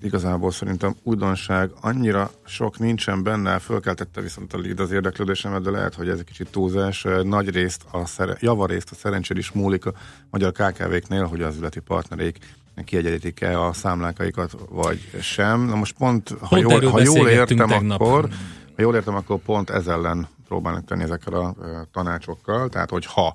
[0.02, 5.94] igazából szerintem újdonság annyira sok nincsen benne, fölkeltette viszont a lead az érdeklődésemet, de lehet,
[5.94, 7.06] hogy ez egy kicsit túlzás.
[7.22, 9.92] Nagy részt, a szere, javarészt a szerencsére is múlik a
[10.30, 12.38] magyar KKV-knél, hogy az üzleti partnerék
[12.84, 15.60] kiegyenlítik-e a számlákaikat, vagy sem.
[15.60, 18.00] Na most pont, ha, pont jól, ha jól értem, tegnap.
[18.00, 18.28] akkor
[18.76, 21.54] ha jól értem, akkor pont ez ellen próbálnak tenni ezekkel a
[21.92, 23.34] tanácsokkal, tehát hogy ha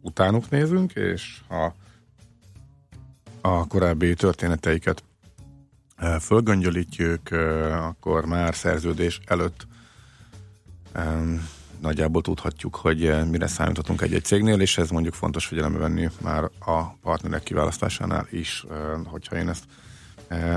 [0.00, 1.74] utánuk nézünk, és ha
[3.40, 5.02] a korábbi történeteiket
[6.20, 7.30] fölgöngyölítjük,
[7.72, 9.66] akkor már szerződés előtt
[11.80, 16.82] nagyjából tudhatjuk, hogy mire számíthatunk egy-egy cégnél, és ez mondjuk fontos figyelembe venni már a
[17.02, 18.66] partnerek kiválasztásánál is,
[19.04, 19.64] hogyha én ezt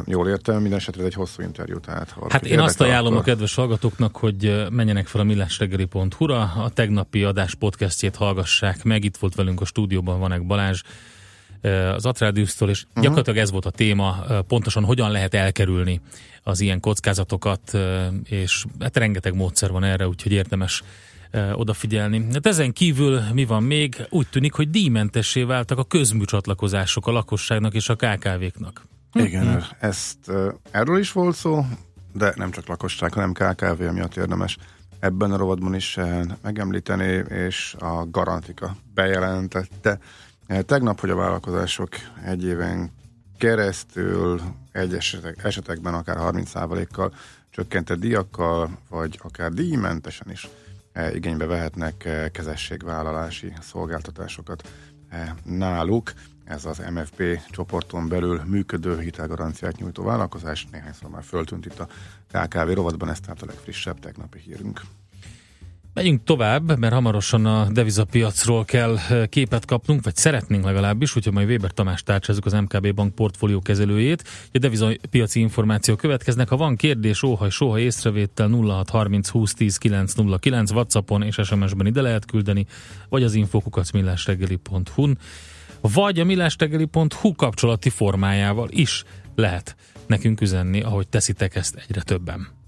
[0.06, 1.80] jól értem, minden esetre ez egy hosszú interjú.
[1.80, 3.28] Tehát, hát én azt ajánlom akkor...
[3.28, 9.04] a kedves hallgatóknak, hogy e, menjenek fel a millásreggeli.hu-ra, a tegnapi adás podcastjét hallgassák meg,
[9.04, 10.82] itt volt velünk a stúdióban Vanek Balázs,
[11.62, 13.04] e, az Atrádiusztól, és uh-huh.
[13.04, 14.16] gyakorlatilag ez volt a téma,
[14.48, 16.02] pontosan hogyan lehet elkerülni
[16.44, 17.78] az ilyen kockázatokat,
[18.24, 20.84] és hát rengeteg módszer van erre, úgyhogy érdemes
[21.54, 22.26] odafigyelni.
[22.34, 24.06] Hát ezen kívül mi van még?
[24.10, 28.89] Úgy tűnik, hogy díjmentessé váltak a közműcsatlakozások a lakosságnak és a KKV-knak.
[29.14, 29.60] Igen, mm-hmm.
[29.80, 30.32] ezt
[30.72, 31.66] erről is volt szó,
[32.14, 34.58] de nem csak lakosság, hanem KKV miatt érdemes
[35.00, 36.00] ebben a rovatban is
[36.42, 40.00] megemlíteni, és a Garantika bejelentette
[40.66, 41.90] tegnap, hogy a vállalkozások
[42.26, 42.92] egy éven
[43.38, 44.42] keresztül
[44.72, 47.14] egy esetek, esetekben akár 30%-kal
[47.50, 50.50] csökkentett díjakkal, vagy akár díjmentesen is
[51.14, 54.70] igénybe vehetnek kezességvállalási szolgáltatásokat
[55.44, 56.14] náluk
[56.50, 60.68] ez az MFP csoporton belül működő hitelgaranciát nyújtó vállalkozás.
[60.72, 61.88] Néhányszor már föltűnt itt a
[62.32, 64.82] KKV rovatban, ez tehát a legfrissebb tegnapi hírünk.
[65.94, 68.98] Megyünk tovább, mert hamarosan a devizapiacról kell
[69.30, 74.24] képet kapnunk, vagy szeretnénk legalábbis, úgyhogy majd Weber Tamás tárcsázunk az MKB Bank portfólió kezelőjét.
[74.54, 76.50] A devizapiaci információ következnek.
[76.50, 82.26] Ha van kérdés, óhaj, soha észrevétel 0630 20 10 909 Whatsappon és SMS-ben ide lehet
[82.26, 82.66] küldeni,
[83.10, 85.18] vagy az infokukacmillásreggeli.hu-n
[85.82, 89.04] vagy a millástegeli.hu kapcsolati formájával is
[89.36, 89.76] lehet
[90.08, 92.59] nekünk üzenni, ahogy teszitek ezt egyre többen.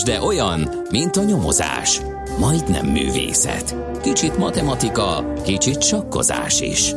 [0.00, 0.60] A tőzsde olyan,
[0.90, 2.00] mint a nyomozás.
[2.38, 3.76] Majdnem művészet.
[4.02, 6.92] Kicsit matematika, kicsit sakkozás is.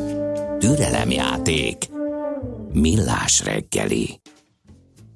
[0.59, 1.77] Türelemjáték.
[2.73, 4.19] Millás reggeli.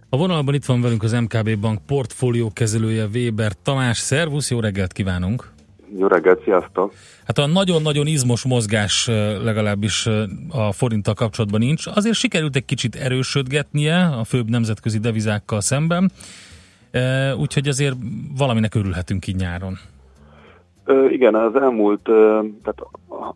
[0.10, 3.98] A vonalban itt van velünk az MKB Bank portfólió kezelője Weber Tamás.
[3.98, 5.52] Szervusz, jó reggelt kívánunk!
[5.98, 6.94] Jó reggelt, sziasztok!
[7.26, 9.08] Hát a nagyon-nagyon izmos mozgás
[9.44, 10.08] legalábbis
[10.50, 11.88] a forinttal kapcsolatban nincs.
[11.88, 16.12] Azért sikerült egy kicsit erősödgetnie a főbb nemzetközi devizákkal szemben,
[17.38, 17.96] úgyhogy azért
[18.38, 19.78] valaminek örülhetünk így nyáron.
[20.86, 22.82] Ö, igen, az elmúlt, tehát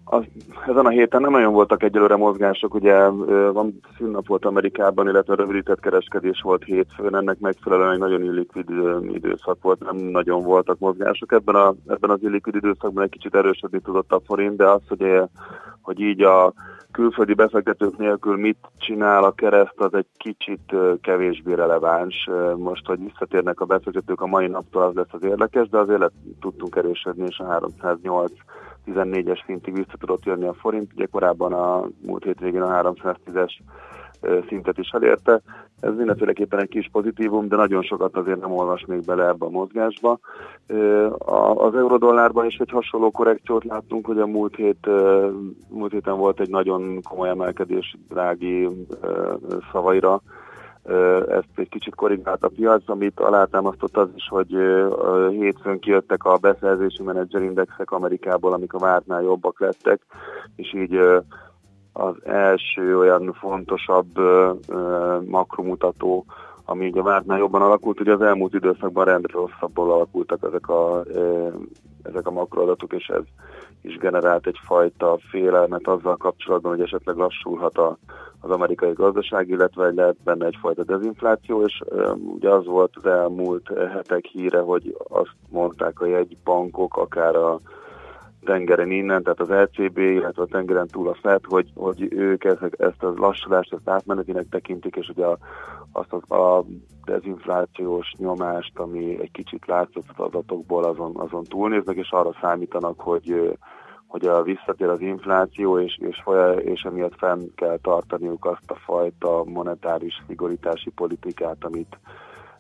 [0.03, 0.23] az,
[0.67, 3.07] ezen a héten nem nagyon voltak egyelőre mozgások, ugye
[3.51, 8.69] van szünnap volt Amerikában, illetve rövidített kereskedés volt hétfőn, ennek megfelelően egy nagyon illikvid
[9.13, 11.31] időszak volt, nem nagyon voltak mozgások.
[11.31, 15.21] Ebben, a, ebben az illikvid időszakban egy kicsit erősödni tudott a forint, de az, hogy,
[15.81, 16.53] hogy így a
[16.91, 22.29] külföldi befektetők nélkül mit csinál a kereszt, az egy kicsit kevésbé releváns.
[22.57, 26.75] Most, hogy visszatérnek a befektetők a mai naptól, az lesz az érdekes, de azért tudtunk
[26.75, 28.31] erősödni, és a 308
[28.87, 33.51] 14-es szintig vissza tudott jönni a forint, ugye korábban a múlt hétvégén a 310-es
[34.21, 35.41] ö, szintet is elérte.
[35.79, 39.49] Ez mindenféleképpen egy kis pozitívum, de nagyon sokat azért nem olvas még bele ebbe a
[39.49, 40.19] mozgásba.
[41.55, 44.87] Az eurodollárban is egy hasonló korrekciót láttunk, hogy a múlt, hét,
[45.69, 48.67] múlt héten volt egy nagyon komoly emelkedés drági
[49.71, 50.21] szavaira,
[51.29, 54.55] ezt egy kicsit korrigált a piac, amit alátámasztott az is, hogy
[55.29, 60.01] hétfőn kijöttek a beszerzési menedzserindexek Amerikából, amik a vártnál jobbak lettek,
[60.55, 60.99] és így
[61.93, 64.07] az első olyan fontosabb
[65.25, 66.25] makromutató,
[66.65, 71.03] ami így a vártnál jobban alakult, ugye az elmúlt időszakban rendre rosszabbul alakultak ezek a,
[72.03, 73.23] ezek a makroadatok, és ez
[73.81, 77.97] is generált egyfajta félelmet azzal kapcsolatban, hogy esetleg lassulhat a,
[78.41, 81.81] az amerikai gazdaság, illetve lehet benne egyfajta dezinfláció, és
[82.35, 87.59] ugye az volt az elmúlt hetek híre, hogy azt mondták a jegybankok, akár a
[88.45, 92.61] tengeren innen, tehát az LCB, illetve a tengeren túl a FED, hogy, hogy ők ezt,
[92.77, 95.37] ezt a lassulást, ezt átmenetinek tekintik, és ugye a,
[95.91, 96.65] azt az, a
[97.05, 103.57] dezinflációs nyomást, ami egy kicsit látszott az adatokból, azon, azon túlnéznek, és arra számítanak, hogy
[104.11, 106.23] hogy a visszatér az infláció, és, és,
[106.57, 111.97] és emiatt fenn kell tartaniuk azt a fajta monetáris szigorítási politikát, amit,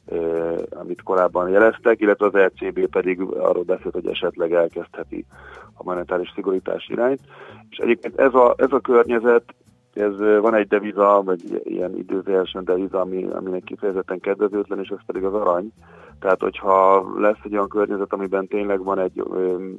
[0.05, 5.25] eh, amit korábban jeleztek, illetve az LCB pedig arról beszélt, hogy esetleg elkezdheti
[5.73, 7.21] a monetáris szigorítás irányt.
[7.69, 9.43] És egyébként ez a, ez a környezet,
[9.93, 15.23] ez van egy deviza, vagy ilyen időzésen deviza, ami, aminek kifejezetten kedvezőtlen, és ez pedig
[15.23, 15.71] az arany.
[16.19, 19.23] Tehát, hogyha lesz egy olyan környezet, amiben tényleg van egy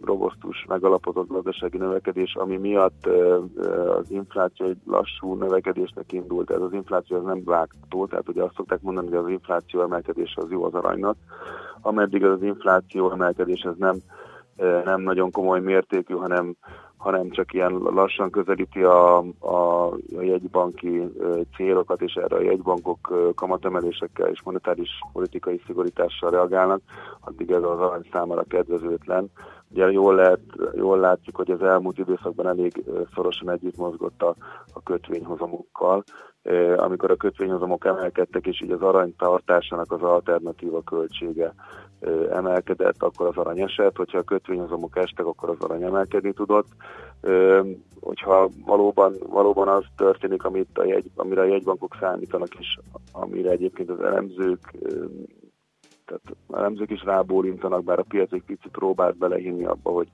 [0.05, 3.06] robosztus, megalapozott gazdasági növekedés, ami miatt
[3.98, 8.55] az infláció egy lassú növekedésnek indult, ez az infláció az nem vágtó, tehát ugye azt
[8.55, 11.16] szokták mondani, hogy az infláció emelkedése az jó az aranynak,
[11.80, 13.97] ameddig az infláció emelkedés ez nem,
[14.84, 16.56] nem nagyon komoly mértékű, hanem
[17.03, 21.03] hanem csak ilyen lassan közelíti a, a, a jegybanki
[21.57, 26.81] célokat, és erre a jegybankok kamatemelésekkel és monetáris politikai szigorítással reagálnak,
[27.20, 29.31] addig ez az arany számára kedvezőtlen.
[29.70, 30.41] Ugye jól, lehet,
[30.74, 32.85] jól látjuk, hogy az elmúlt időszakban elég
[33.15, 34.35] szorosan együtt mozgott a,
[34.73, 36.05] a kötvényhozamokkal,
[36.77, 41.55] amikor a kötvényhozamok emelkedtek, és így az arany tartásának az alternatíva költsége
[42.31, 46.66] emelkedett, akkor az arany esett, hogyha a kötvényhozamok estek, akkor az arany emelkedni tudott.
[48.01, 52.79] Hogyha valóban, valóban az történik, amit a jegy, amire a jegybankok számítanak, és
[53.12, 54.73] amire egyébként az elemzők
[56.05, 60.09] tehát elemzők is rábólintanak, bár a piac egy picit próbált belehinni abba, hogy,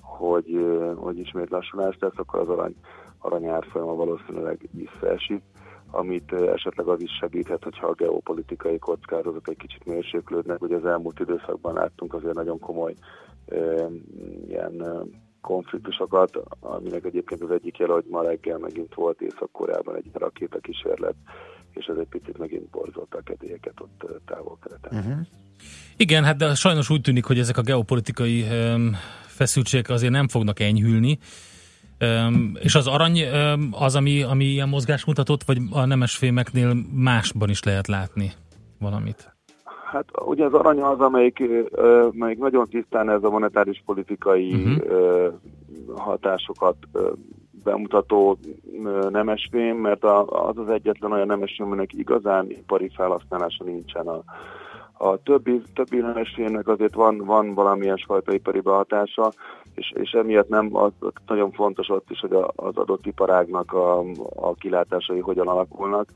[0.00, 0.66] hogy,
[0.96, 2.74] hogy ismét lassulást tesz, akkor az arany,
[3.18, 5.42] arany árfolyama valószínűleg visszaesik
[5.90, 10.62] amit esetleg az is segíthet, hogyha a geopolitikai kockázatok egy kicsit mérséklődnek.
[10.62, 12.94] Ugye az elmúlt időszakban láttunk azért nagyon komoly
[13.46, 13.56] e,
[14.48, 14.84] ilyen
[15.40, 21.14] konfliktusokat, aminek egyébként az egyik jel, hogy ma reggel megint volt Észak-Koreában egy rakétakísérlet,
[21.72, 24.98] és ez egy picit megint borzolta a kedélyeket ott távol-keleten.
[24.98, 25.26] Uh-huh.
[25.96, 28.96] Igen, hát de sajnos úgy tűnik, hogy ezek a geopolitikai um,
[29.26, 31.18] feszültségek azért nem fognak enyhülni.
[32.00, 37.48] Um, és az arany um, az, ami, ami ilyen mozgás mutatott, vagy a nemesfémeknél másban
[37.48, 38.32] is lehet látni
[38.80, 39.34] valamit?
[39.90, 44.98] Hát ugye az arany az, amelyik, uh, amelyik nagyon tisztán ez a monetáris politikai uh-huh.
[44.98, 45.32] uh,
[45.96, 47.02] hatásokat uh,
[47.64, 48.38] bemutató
[49.08, 54.22] nemesfém, mert a, az az egyetlen olyan nemesfém, aminek igazán ipari felhasználása nincsen a,
[54.98, 59.32] a többi, többi nemesfémnek azért van, van valamilyen fajta ipari behatása,
[59.74, 60.70] és, és emiatt nem,
[61.26, 63.98] nagyon fontos ott is, hogy a, az adott iparágnak a,
[64.34, 66.08] a kilátásai hogyan alakulnak,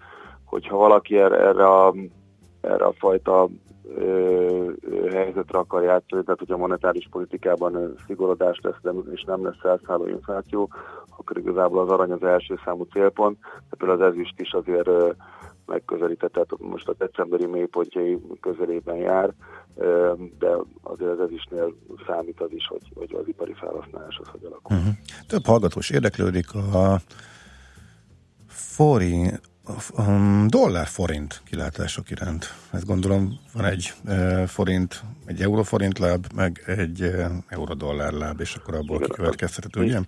[0.44, 1.94] hogyha valaki erre, erre, a,
[2.60, 3.48] erre a fajta
[3.96, 4.72] ö,
[5.12, 10.06] helyzetre akar játszani, tehát hogy a monetáris politikában szigorodás lesz, de és nem lesz felszálló
[10.06, 10.68] infláció,
[11.16, 13.38] akkor igazából az arany az első számú célpont,
[13.70, 15.10] de például az ezüst is azért ö,
[15.70, 19.34] megközelített, tehát most a decemberi mélypontjai közelében jár,
[20.38, 20.50] de
[20.82, 21.74] azért az ezüstnél
[22.06, 24.76] számít az is, hogy, hogy az ipari felhasználás az hogy alakul.
[24.76, 24.94] Uh-huh.
[25.26, 26.96] Több hallgatós érdeklődik a
[28.46, 29.40] forint,
[30.46, 32.44] dollár-forint kilátások iránt.
[32.72, 38.54] Ezt gondolom van egy e, forint, egy euró-forint láb, meg egy e, euró-dollár láb, és
[38.54, 40.00] akkor abból kikövetkeztethető, ugye?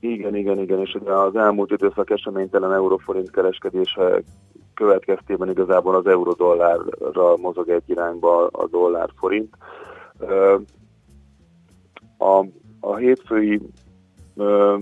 [0.00, 4.22] Igen, igen, igen, és az elmúlt időszak eseménytelen euróforint kereskedése
[4.74, 9.54] következtében igazából az euró-dollárra mozog egy irányba a dollár-forint.
[12.18, 12.46] A,
[12.80, 13.60] a hétfői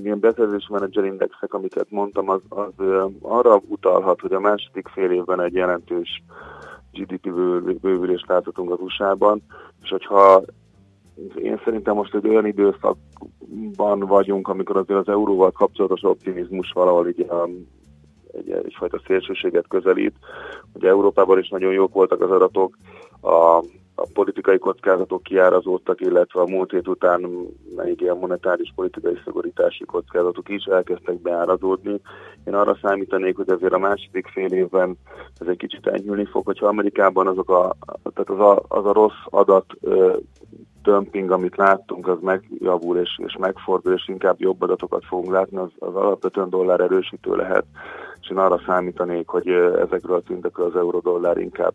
[0.03, 2.87] ilyen beszerzési menedzser indexek, amiket mondtam, az, az
[3.21, 6.23] arra utalhat, hogy a második fél évben egy jelentős
[6.93, 7.33] GDP
[7.81, 9.43] bővülést láthatunk az USA-ban,
[9.83, 10.43] és hogyha
[11.35, 17.21] én szerintem most egy olyan időszakban vagyunk, amikor azért az euróval kapcsolatos optimizmus valahol így
[17.21, 17.49] a
[18.32, 20.15] egy, egyfajta szélsőséget közelít.
[20.73, 22.77] Ugye Európában is nagyon jók voltak az adatok,
[23.20, 23.62] a,
[23.94, 27.20] a politikai kockázatok kiárazódtak, illetve a múlt hét után
[27.77, 32.01] még ilyen monetáris politikai szigorítási kockázatok is elkezdtek beárazódni.
[32.44, 34.97] Én arra számítanék, hogy azért a második fél évben
[35.39, 37.77] ez egy kicsit enyhülni fog, hogyha Amerikában azok a,
[38.15, 39.66] tehát az a, az a rossz adat
[40.82, 45.70] dömping, amit láttunk, az megjavul és, és megfordul, és inkább jobb adatokat fogunk látni, az,
[45.78, 47.65] az alapvetően dollár erősítő lehet,
[48.20, 49.48] és én arra számítanék, hogy
[49.88, 51.74] ezekről a szintekről az euró-dollár inkább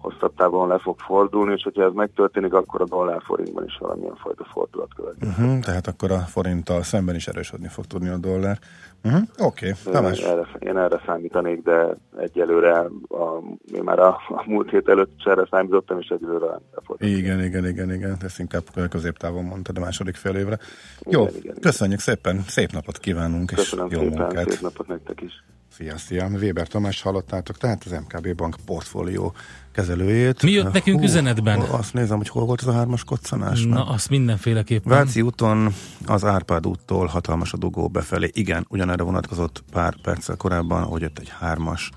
[0.00, 4.16] hosszabb távon le fog fordulni, és hogyha ez megtörténik, akkor a dollár forintban is valamilyen
[4.16, 5.38] fajta fordulat következik.
[5.38, 8.58] Uh-huh, tehát akkor a forinttal szemben is erősödni fog tudni a dollár.
[9.04, 10.02] Uh-huh, Oké, okay.
[10.24, 12.78] Erre, én erre számítanék, de egyelőre
[13.08, 13.42] a,
[13.74, 17.66] én már a, a múlt hét előtt is erre számítottam, és egyelőre nem Igen, igen,
[17.66, 20.58] igen, igen, ezt inkább középtávon mondtad a második fél évre.
[21.00, 22.14] Igen, Jó, igen, köszönjük igen.
[22.14, 24.50] szépen, szép napot kívánunk, Köszönöm és jó szépen, munkát.
[24.50, 25.32] szép napot nektek is.
[25.72, 26.28] Szia, szia.
[26.28, 29.32] Weber Tamás hallottátok, tehát az MKB Bank portfólió
[29.72, 30.42] kezelőjét.
[30.42, 31.60] Mi jött nekünk Hú, üzenetben?
[31.60, 33.64] Azt nézem, hogy hol volt az a hármas koccanás.
[33.64, 34.92] Na, azt mindenféleképpen.
[34.92, 35.72] Váci úton
[36.06, 38.30] az Árpád úttól hatalmas a dugó befelé.
[38.32, 41.90] Igen, ugyanerre vonatkozott pár perccel korábban, hogy ott egy hármas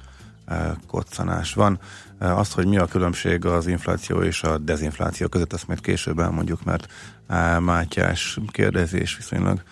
[0.46, 1.80] eh, koccanás van.
[2.20, 6.20] Eh, azt, hogy mi a különbség az infláció és a dezinfláció között, ezt majd később
[6.20, 6.92] elmondjuk, mert
[7.28, 9.64] eh, Mátyás kérdezés viszonylag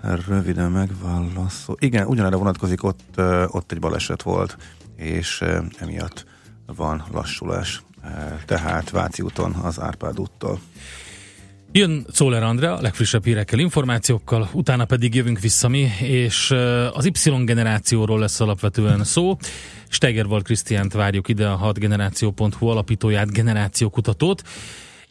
[0.00, 1.76] röviden megválaszol.
[1.78, 4.56] Igen, ugyanerre vonatkozik, ott, ott egy baleset volt,
[4.96, 5.44] és
[5.78, 6.24] emiatt
[6.66, 7.82] van lassulás.
[8.46, 10.60] Tehát Váci úton az Árpád úttól.
[11.72, 16.50] Jön Czóler Andrea a legfrissebb hírekkel, információkkal, utána pedig jövünk vissza mi, és
[16.92, 19.36] az Y generációról lesz alapvetően szó.
[19.88, 24.42] Stegerwald Krisztiánt várjuk ide, a 6generáció.hu alapítóját, generációkutatót,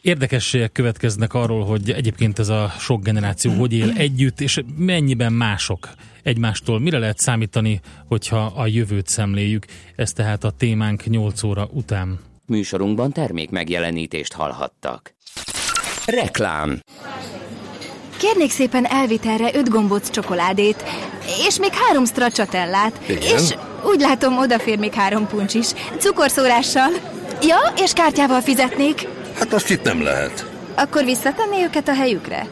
[0.00, 5.88] Érdekességek következnek arról, hogy egyébként ez a sok generáció hogy él együtt, és mennyiben mások
[6.22, 6.80] egymástól.
[6.80, 9.66] Mire lehet számítani, hogyha a jövőt szemléljük?
[9.96, 12.18] Ez tehát a témánk 8 óra után.
[12.46, 15.14] Műsorunkban termék megjelenítést hallhattak.
[16.08, 16.78] Reklám
[18.16, 20.84] Kérnék szépen elvitelre öt gombóc csokoládét,
[21.46, 22.92] és még három stracciatellát.
[23.06, 23.22] Igen?
[23.22, 23.54] És
[23.84, 25.66] úgy látom, odafér még három puncs is.
[25.98, 26.88] Cukorszórással.
[27.42, 29.08] Ja, és kártyával fizetnék.
[29.38, 30.46] Hát azt itt nem lehet.
[30.74, 32.46] Akkor visszatenné őket a helyükre?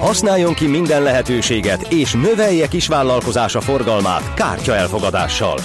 [0.00, 5.58] Használjon ki minden lehetőséget, és növelje kisvállalkozása forgalmát kártya elfogadással.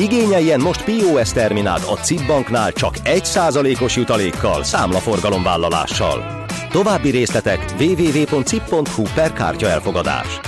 [0.00, 6.44] Igényeljen most POS terminált a CIP banknál csak 1%-os jutalékkal, számlaforgalomvállalással.
[6.70, 10.40] További részletek www.cip.hu per kártya elfogadás.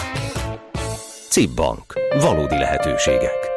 [1.29, 1.95] CIP Bank.
[2.21, 3.51] Valódi lehetőségek.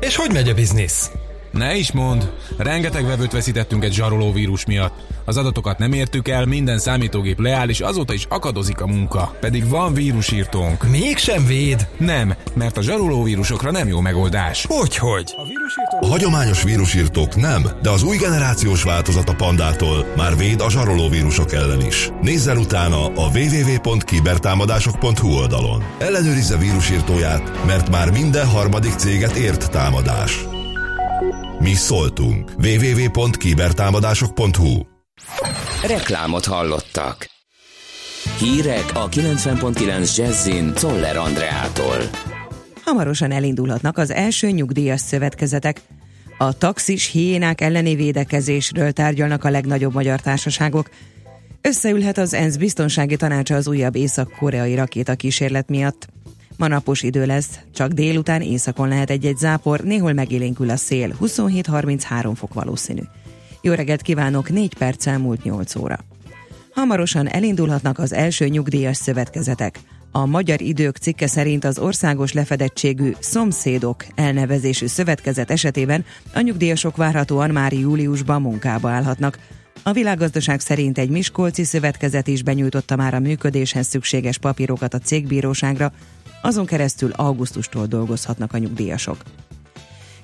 [0.00, 1.10] És hogy megy a biznisz?
[1.54, 4.94] Ne is mond, rengeteg vevőt veszítettünk egy zsaroló vírus miatt.
[5.24, 9.36] Az adatokat nem értük el, minden számítógép leáll, és azóta is akadozik a munka.
[9.40, 10.88] Pedig van vírusírtónk.
[10.90, 11.88] Mégsem véd?
[11.98, 14.66] Nem, mert a zsaroló vírusokra nem jó megoldás.
[14.68, 15.34] Hogyhogy?
[16.00, 21.08] A hagyományos vírusírtók nem, de az új generációs változat a pandától már véd a zsaroló
[21.08, 22.10] vírusok ellen is.
[22.22, 25.84] Nézzen utána a www.kibertámadások.hu oldalon.
[25.98, 30.53] Ellenőrizze vírusírtóját, mert már minden harmadik céget ért támadás.
[31.64, 32.50] Mi szóltunk.
[32.56, 34.82] www.kibertámadások.hu
[35.86, 37.30] Reklámot hallottak.
[38.38, 41.96] Hírek a 90.9 Jazzin Toller Andreától.
[42.84, 45.80] Hamarosan elindulhatnak az első nyugdíjas szövetkezetek.
[46.38, 50.90] A taxis hiénák elleni védekezésről tárgyalnak a legnagyobb magyar társaságok.
[51.60, 56.08] Összeülhet az ENSZ biztonsági tanácsa az újabb észak-koreai rakéta kísérlet miatt.
[56.56, 62.32] Ma napos idő lesz, csak délután északon lehet egy-egy zápor, néhol megélénkül a szél, 27-33
[62.34, 63.02] fok valószínű.
[63.60, 65.98] Jó reggelt kívánok, 4 perc elmúlt 8 óra.
[66.74, 69.80] Hamarosan elindulhatnak az első nyugdíjas szövetkezetek.
[70.10, 76.04] A Magyar Idők cikke szerint az országos lefedettségű Szomszédok elnevezésű szövetkezet esetében
[76.34, 79.38] a nyugdíjasok várhatóan már júliusban munkába állhatnak.
[79.82, 85.92] A világgazdaság szerint egy Miskolci szövetkezet is benyújtotta már a működéshez szükséges papírokat a cégbíróságra,
[86.44, 89.16] azon keresztül augusztustól dolgozhatnak a nyugdíjasok.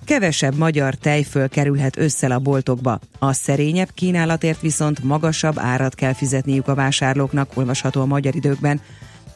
[0.05, 2.99] Kevesebb magyar tejföl kerülhet összel a boltokba.
[3.19, 8.81] A szerényebb kínálatért viszont magasabb árat kell fizetniük a vásárlóknak, olvasható a magyar időkben.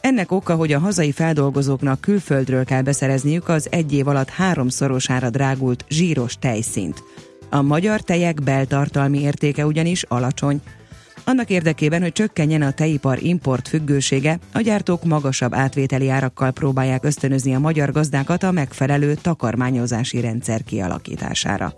[0.01, 5.85] Ennek oka, hogy a hazai feldolgozóknak külföldről kell beszerezniük az egy év alatt háromszorosára drágult
[5.89, 7.03] zsíros tejszint.
[7.49, 10.61] A magyar tejek beltartalmi értéke ugyanis alacsony.
[11.25, 17.55] Annak érdekében, hogy csökkenjen a tejipar import függősége, a gyártók magasabb átvételi árakkal próbálják ösztönözni
[17.55, 21.73] a magyar gazdákat a megfelelő takarmányozási rendszer kialakítására.